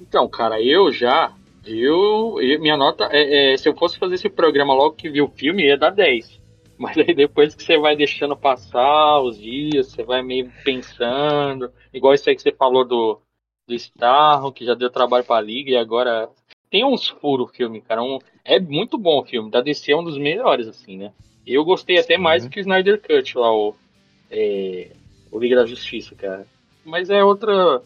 [0.00, 1.32] Então, cara, eu já
[1.64, 5.28] eu, minha nota é, é, se eu fosse fazer esse programa logo que vi o
[5.28, 6.40] filme, ia dar 10.
[6.78, 12.14] Mas aí depois que você vai deixando passar os dias, você vai meio pensando, igual
[12.14, 13.20] isso aí que você falou do,
[13.68, 16.30] do Starro, que já deu trabalho pra Liga e agora
[16.70, 18.02] tem uns furos o filme, cara.
[18.02, 21.12] Um, é muito bom o filme, da DC é um dos melhores, assim, né?
[21.46, 22.22] Eu gostei até Sim.
[22.22, 23.74] mais do que o Snyder Cut lá, o,
[24.30, 24.90] é,
[25.30, 26.46] o Liga da Justiça, cara.
[26.84, 27.82] Mas é outra,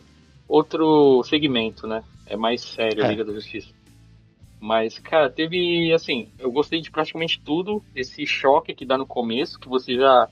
[0.47, 2.05] outro segmento, né?
[2.27, 3.07] É mais sério é.
[3.07, 3.73] a Liga da Justiça.
[4.61, 7.83] Mas, cara, teve, assim, eu gostei de praticamente tudo.
[7.95, 10.29] Esse choque que dá no começo, que você já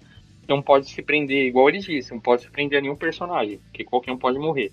[0.49, 3.85] não pode se prender, igual ele disse, não pode se prender a nenhum personagem, porque
[3.85, 4.73] qualquer um pode morrer.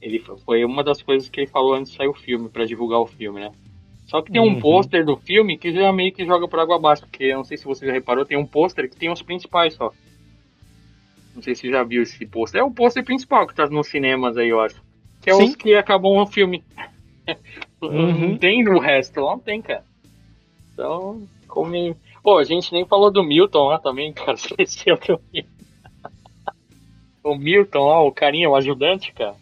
[0.00, 3.00] Ele foi uma das coisas que ele falou antes de sair o filme, para divulgar
[3.00, 3.52] o filme, né?
[4.06, 4.60] Só que tem um uhum.
[4.60, 7.56] pôster do filme que já meio que joga por água abaixo, porque eu não sei
[7.56, 9.92] se você já reparou, tem um pôster que tem os principais só.
[11.34, 12.60] Não sei se você já viu esse pôster.
[12.60, 14.87] É o pôster principal que tá nos cinemas aí, eu acho
[15.28, 15.44] que é Sim.
[15.44, 16.64] os que acabam o filme.
[17.82, 18.30] Uhum.
[18.30, 19.84] Não tem no resto, não tem, cara.
[20.72, 21.96] Então, como.
[22.22, 24.34] Pô, a gente nem falou do Milton lá também, cara.
[24.34, 25.20] Esqueceu do
[27.22, 29.36] O Milton lá, o carinha, o ajudante, cara.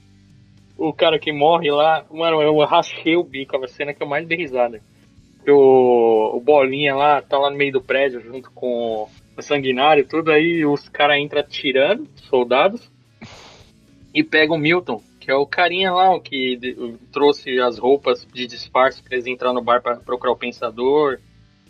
[0.76, 2.04] O cara que morre lá.
[2.10, 4.80] Mano, eu rachei o bico, a cena que eu mais dei risada.
[5.48, 10.32] O, o Bolinha lá tá lá no meio do prédio junto com o Sanguinário, tudo
[10.32, 12.90] aí os caras entram atirando, soldados,
[14.12, 16.78] e pegam o Milton que é o carinha lá o que
[17.10, 21.18] trouxe as roupas de disfarce para eles entrar no bar para procurar o pensador.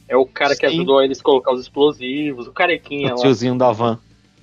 [0.07, 0.61] É o cara Sim.
[0.61, 3.23] que ajudou eles a colocar os explosivos, o carequinha o lá.
[3.23, 3.99] tiozinho da van.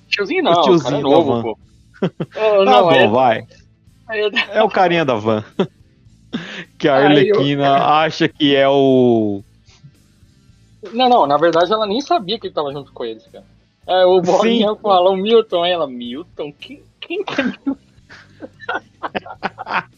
[0.08, 1.58] Tiozinho não, o tiozinho cara é novo, pô.
[2.36, 3.06] Oh, tá bom, é...
[3.06, 3.46] vai.
[4.50, 5.44] É o carinha da van.
[6.76, 7.72] que a Arlequina eu...
[7.86, 9.44] acha que é o.
[10.92, 13.44] Não, não, na verdade ela nem sabia que ele tava junto com eles, cara.
[13.86, 16.52] É, o Bolinha fala, o Milton, aí ela, Milton?
[16.58, 17.76] Quem, quem que é Milton?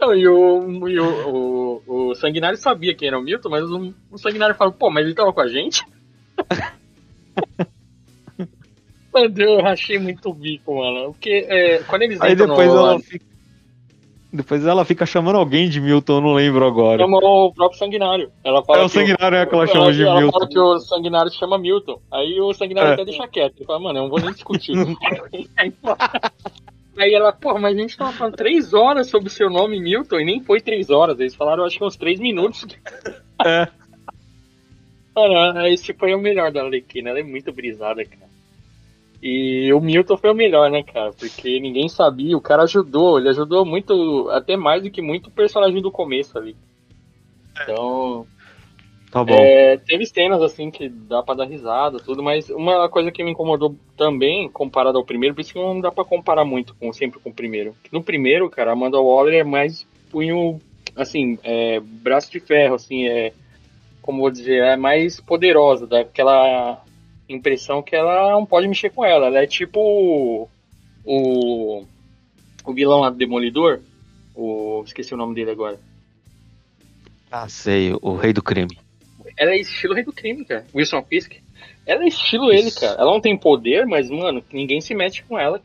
[0.00, 3.94] Não, e o, e o, o, o, Sanguinário sabia quem era o Milton, mas o,
[4.10, 5.82] o Sanguinário falou, pô, mas ele tava com a gente?
[9.14, 11.12] Mano, eu rachei muito o bico, mano.
[11.12, 13.24] Porque é, quando eles Aí depois no, ela fica...
[14.32, 16.98] Depois ela fica chamando alguém de Milton, eu não lembro agora.
[16.98, 18.32] Chama o próprio Sanguinário.
[18.42, 20.22] Ela fala é o Sanguinário, o, é que ela chama de ela Milton.
[20.22, 22.00] Ela fala que o Sanguinário se chama Milton.
[22.10, 22.94] Aí o Sanguinário é.
[22.94, 23.58] até deixa quieto.
[23.58, 24.74] Ele fala, mano, eu não vou nem discutir.
[26.96, 30.20] Aí ela, pô, mas a gente tava falando três horas sobre o seu nome, Milton,
[30.20, 31.18] e nem foi três horas.
[31.18, 32.66] Eles falaram, acho que uns três minutos.
[33.44, 33.68] É.
[35.14, 37.10] Mano, esse foi o melhor da Arlequina.
[37.10, 38.32] Ela é muito brisada, cara.
[39.22, 41.12] E o Milton foi o melhor, né, cara?
[41.12, 45.32] Porque ninguém sabia, o cara ajudou, ele ajudou muito, até mais do que muito o
[45.32, 46.54] personagem do começo ali.
[47.62, 48.26] Então,
[49.14, 49.32] Tá bom.
[49.32, 53.30] É, teve cenas assim que dá pra dar risada, tudo, mas uma coisa que me
[53.30, 57.20] incomodou também, comparado ao primeiro, por isso que não dá pra comparar muito com sempre
[57.20, 57.76] com o primeiro.
[57.92, 60.60] No primeiro, cara, a Amanda Waller é mais punho,
[60.96, 63.32] assim, é, braço de ferro, assim, é,
[64.02, 66.82] como vou dizer, é mais poderosa, daquela
[67.28, 69.28] impressão que ela não pode mexer com ela.
[69.28, 70.48] Ela é tipo o,
[71.04, 71.84] o,
[72.64, 73.78] o vilão lá do Demolidor,
[74.34, 75.78] o, esqueci o nome dele agora.
[77.30, 78.82] Ah, sei, o Rei do Crime.
[79.36, 80.64] Ela é estilo Rei do Crime, cara.
[80.74, 81.32] Wilson Fisk.
[81.86, 83.00] Ela é estilo ele, cara.
[83.00, 85.60] Ela não tem poder, mas, mano, ninguém se mete com ela.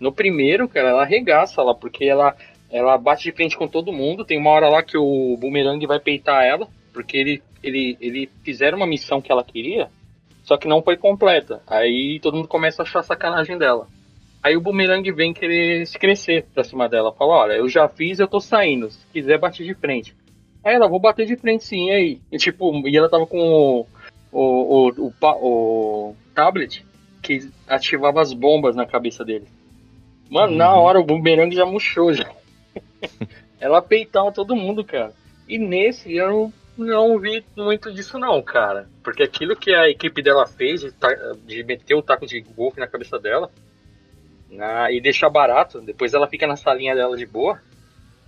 [0.00, 2.34] No primeiro, cara, ela arregaça lá, porque ela,
[2.70, 4.24] ela bate de frente com todo mundo.
[4.24, 8.78] Tem uma hora lá que o Boomerang vai peitar ela, porque ele, ele, ele fizeram
[8.78, 9.88] uma missão que ela queria,
[10.44, 11.62] só que não foi completa.
[11.66, 13.86] Aí todo mundo começa a achar sacanagem dela.
[14.42, 17.12] Aí o Boomerang vem querer se crescer pra cima dela.
[17.12, 18.90] Fala, olha, eu já fiz, eu tô saindo.
[18.90, 20.14] Se quiser, bate de frente.
[20.68, 22.20] Aí ela, vou bater de frente sim, aí.
[22.30, 23.86] E tipo, e ela tava com o,
[24.30, 26.84] o, o, o, tablet
[27.22, 29.46] que ativava as bombas na cabeça dele.
[30.28, 30.58] Mano, uhum.
[30.58, 32.30] na hora o bumerangue já murchou já.
[33.58, 35.14] ela peitava todo mundo, cara.
[35.48, 38.90] E nesse eu não, não vi muito disso não, cara.
[39.02, 40.92] Porque aquilo que a equipe dela fez de,
[41.46, 43.50] de meter o taco de golfe na cabeça dela
[44.50, 47.58] na, e deixar barato, depois ela fica na salinha dela de boa.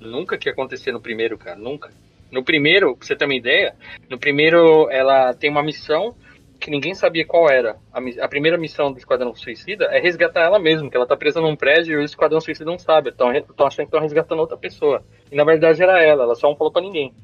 [0.00, 1.56] Nunca que acontecer no primeiro, cara.
[1.58, 1.90] Nunca.
[2.30, 3.74] No primeiro, pra você ter uma ideia,
[4.08, 6.14] no primeiro ela tem uma missão
[6.60, 7.78] que ninguém sabia qual era.
[7.92, 11.40] A, a, primeira missão do Esquadrão Suicida é resgatar ela mesma, que ela tá presa
[11.40, 13.08] num prédio e o Esquadrão Suicida não sabe.
[13.08, 15.02] Estão achando que estão resgatando outra pessoa.
[15.32, 17.14] E na verdade era ela, ela só não falou pra ninguém.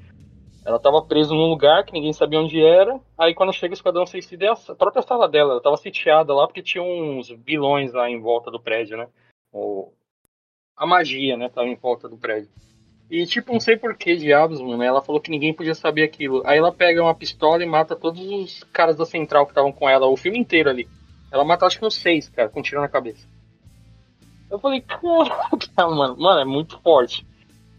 [0.65, 2.99] Ela tava presa num lugar que ninguém sabia onde era.
[3.17, 5.53] Aí quando chega o Esquadrão Suicida é a própria sala dela.
[5.53, 9.07] Ela tava sitiada lá porque tinha uns vilões lá em volta do prédio, né?
[9.53, 9.93] O...
[10.77, 11.49] A magia, né?
[11.49, 12.51] Tava em volta do prédio.
[13.11, 14.83] E, tipo, não sei por que diabos, mano.
[14.83, 16.43] Ela falou que ninguém podia saber aquilo.
[16.45, 19.89] Aí ela pega uma pistola e mata todos os caras da central que estavam com
[19.89, 20.89] ela, o filme inteiro ali.
[21.31, 23.27] Ela mata acho que uns seis, cara, com um tiro na cabeça.
[24.51, 27.27] Eu falei, caraca, mano, mano, é muito forte.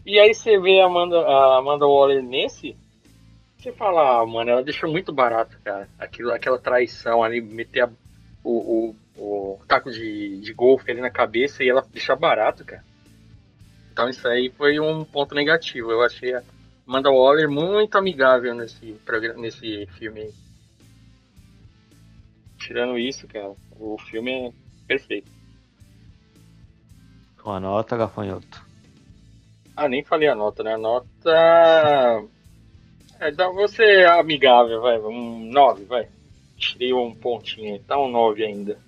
[0.04, 2.76] E aí você vê a Amanda, a Amanda Waller nesse,
[3.58, 5.88] você fala, ah, mano, ela deixou muito barato, cara.
[5.98, 7.90] Aquilo, aquela traição ali, meter a,
[8.44, 12.84] o, o, o taco de, de golfe ali na cabeça e ela deixar barato, cara.
[13.98, 15.90] Então isso aí foi um ponto negativo.
[15.90, 16.40] Eu achei a
[16.86, 18.96] Amanda Waller muito amigável nesse,
[19.36, 20.32] nesse filme.
[22.56, 24.52] Tirando isso, cara, o filme é
[24.86, 25.28] perfeito.
[27.42, 28.64] Com a nota, gafanhoto?
[29.76, 30.74] Ah, nem falei a nota, né?
[30.74, 32.24] A nota.
[33.18, 34.96] É, dá você é amigável, vai.
[35.00, 36.08] Um 9, vai.
[36.56, 38.78] Tirei um pontinho aí, tá um 9 ainda.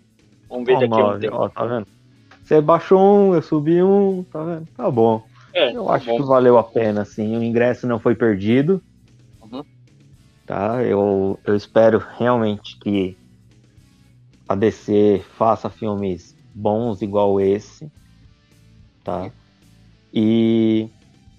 [0.48, 1.34] Vamos ver daqui a um tempo.
[1.34, 1.99] Ó, tá vendo?
[2.50, 4.66] Você baixou um, eu subi um, tá vendo?
[4.76, 5.24] Tá bom.
[5.54, 6.16] É, eu tá acho bom.
[6.16, 7.36] que valeu a pena, sim.
[7.36, 8.82] O ingresso não foi perdido.
[9.40, 9.64] Uhum.
[10.44, 10.82] Tá?
[10.82, 13.16] Eu, eu espero realmente que
[14.48, 17.88] a DC faça filmes bons igual esse.
[19.04, 19.30] Tá?
[20.12, 20.88] E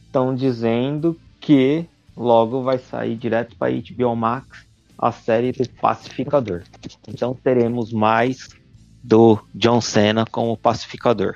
[0.05, 1.85] estão dizendo que
[2.15, 4.65] logo vai sair direto para HBO Max
[4.97, 6.63] a série do Pacificador.
[7.05, 8.60] Então teremos mais
[9.03, 11.35] do John Cena como pacificador.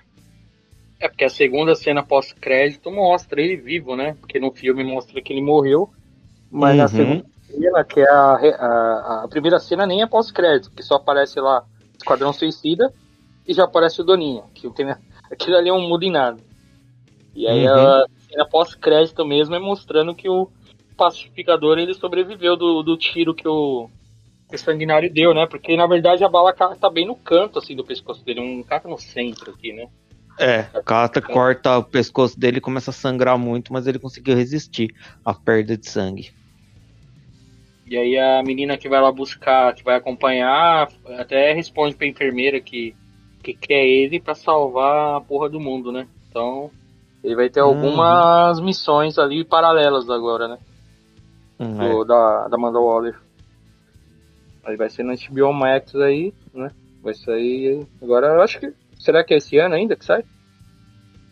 [0.99, 4.15] É porque a segunda cena pós-crédito mostra ele vivo, né?
[4.19, 5.89] Porque no filme mostra que ele morreu,
[6.49, 6.77] mas uhum.
[6.77, 10.95] na segunda cena, que é a, a, a primeira cena nem é pós-crédito, que só
[10.95, 11.63] aparece lá
[11.97, 12.93] Esquadrão Suicida
[13.47, 14.87] e já aparece o Doninha, que tem,
[15.31, 16.37] aquilo ali é um mudo em nada.
[17.35, 17.73] E aí uhum.
[17.73, 20.49] a cena pós-crédito mesmo é mostrando que o
[20.95, 23.89] pacificador ele sobreviveu do, do tiro que o
[24.53, 25.47] sanguinário deu, né?
[25.47, 28.87] Porque na verdade a bala tá bem no canto assim do pescoço dele, um cata
[28.87, 29.87] no centro aqui, né?
[30.37, 34.93] É, Kata corta o pescoço dele e começa a sangrar muito, mas ele conseguiu resistir
[35.23, 36.31] à perda de sangue.
[37.87, 42.59] E aí a menina que vai lá buscar, que vai acompanhar, até responde pra enfermeira
[42.59, 42.95] que,
[43.41, 46.07] que quer ele para salvar a porra do mundo, né?
[46.29, 46.69] Então,
[47.23, 47.69] ele vai ter uhum.
[47.69, 50.57] algumas missões ali paralelas agora, né?
[51.59, 52.05] Uhum, do, é.
[52.05, 53.15] da, da Amanda Waller.
[54.65, 56.71] Aí vai ser no HBO Max aí, né?
[57.01, 57.85] Vai sair.
[58.01, 58.73] Agora eu acho que
[59.05, 60.23] Será que é esse ano ainda que sai?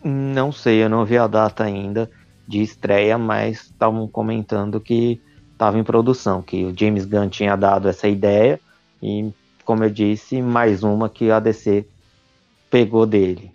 [0.04, 2.10] Não sei, eu não vi a data ainda
[2.48, 5.20] de estreia, mas estavam comentando que
[5.52, 8.60] estava em produção, que o James Gunn tinha dado essa ideia
[9.02, 9.32] e,
[9.64, 11.86] como eu disse, mais uma que a DC
[12.70, 13.50] pegou dele.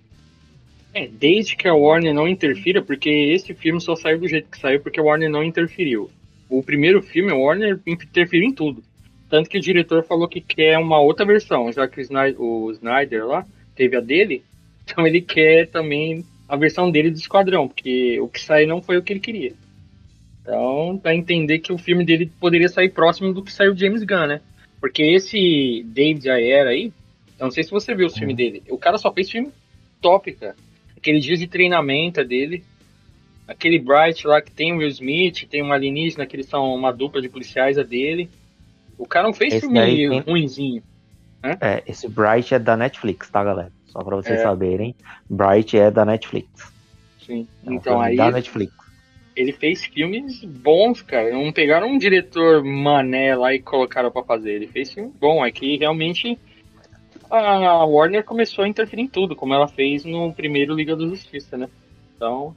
[0.94, 4.58] É, desde que a Warner não interfira, porque esse filme só saiu do jeito que
[4.58, 6.10] saiu porque a Warner não interferiu.
[6.48, 8.82] O primeiro filme, a Warner interferiu em tudo.
[9.28, 12.70] Tanto que o diretor falou que quer uma outra versão, já que o Snyder, o
[12.72, 14.42] Snyder lá teve a dele,
[14.84, 18.96] então ele quer também a versão dele do Esquadrão, porque o que saiu não foi
[18.96, 19.52] o que ele queria.
[20.40, 24.02] Então, dá a entender que o filme dele poderia sair próximo do que saiu James
[24.02, 24.40] Gunn, né?
[24.80, 26.92] Porque esse David Ayer aí,
[27.38, 28.36] eu não sei se você viu o filme uhum.
[28.36, 29.50] dele, o cara só fez filme
[30.00, 30.56] top, cara.
[30.96, 32.64] Aquele dia de treinamento dele.
[33.46, 36.92] Aquele Bright lá que tem o Will Smith, tem uma alienígena que eles são uma
[36.92, 38.28] dupla de policiais é dele.
[38.98, 40.20] O cara não fez esse filme tem...
[40.20, 40.82] ruimzinho.
[41.42, 43.72] É, esse Bright é da Netflix, tá, galera?
[43.86, 44.42] Só pra vocês é.
[44.42, 44.94] saberem.
[45.30, 46.72] Bright é da Netflix.
[47.24, 47.46] Sim.
[47.64, 48.16] É então aí.
[48.16, 48.74] Da Netflix.
[49.36, 51.30] Ele fez filmes bons, cara.
[51.30, 54.54] Não pegaram um diretor mané lá e colocaram para fazer.
[54.54, 55.46] Ele fez filme bom.
[55.46, 56.36] É que realmente
[57.30, 61.56] a Warner começou a interferir em tudo, como ela fez no primeiro Liga da Justiça,
[61.56, 61.68] né?
[62.16, 62.56] Então,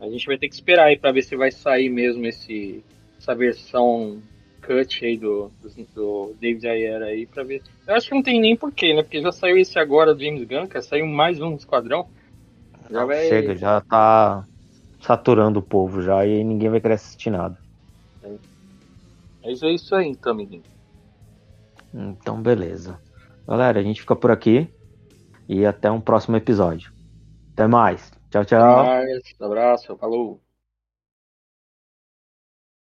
[0.00, 2.84] a gente vai ter que esperar aí pra ver se vai sair mesmo esse,
[3.18, 4.22] essa versão
[4.62, 7.62] cut aí do, do, do David Ayer aí pra ver.
[7.86, 9.02] Eu acho que não tem nem porquê, né?
[9.02, 12.08] Porque já saiu esse agora do James Gunn, cara, saiu mais um Esquadrão.
[12.90, 13.28] Já vai...
[13.28, 14.46] Chega, já tá
[15.00, 17.58] saturando o povo já e ninguém vai querer assistir nada.
[18.22, 18.30] É.
[19.44, 20.62] Mas é isso aí então, amiguinho.
[21.92, 22.98] Então, beleza.
[23.46, 24.68] Galera, a gente fica por aqui
[25.48, 26.92] e até um próximo episódio.
[27.52, 28.10] Até mais.
[28.30, 28.80] Tchau, tchau.
[28.80, 29.22] Até mais.
[29.40, 29.96] Abraço.
[29.96, 30.40] Falou.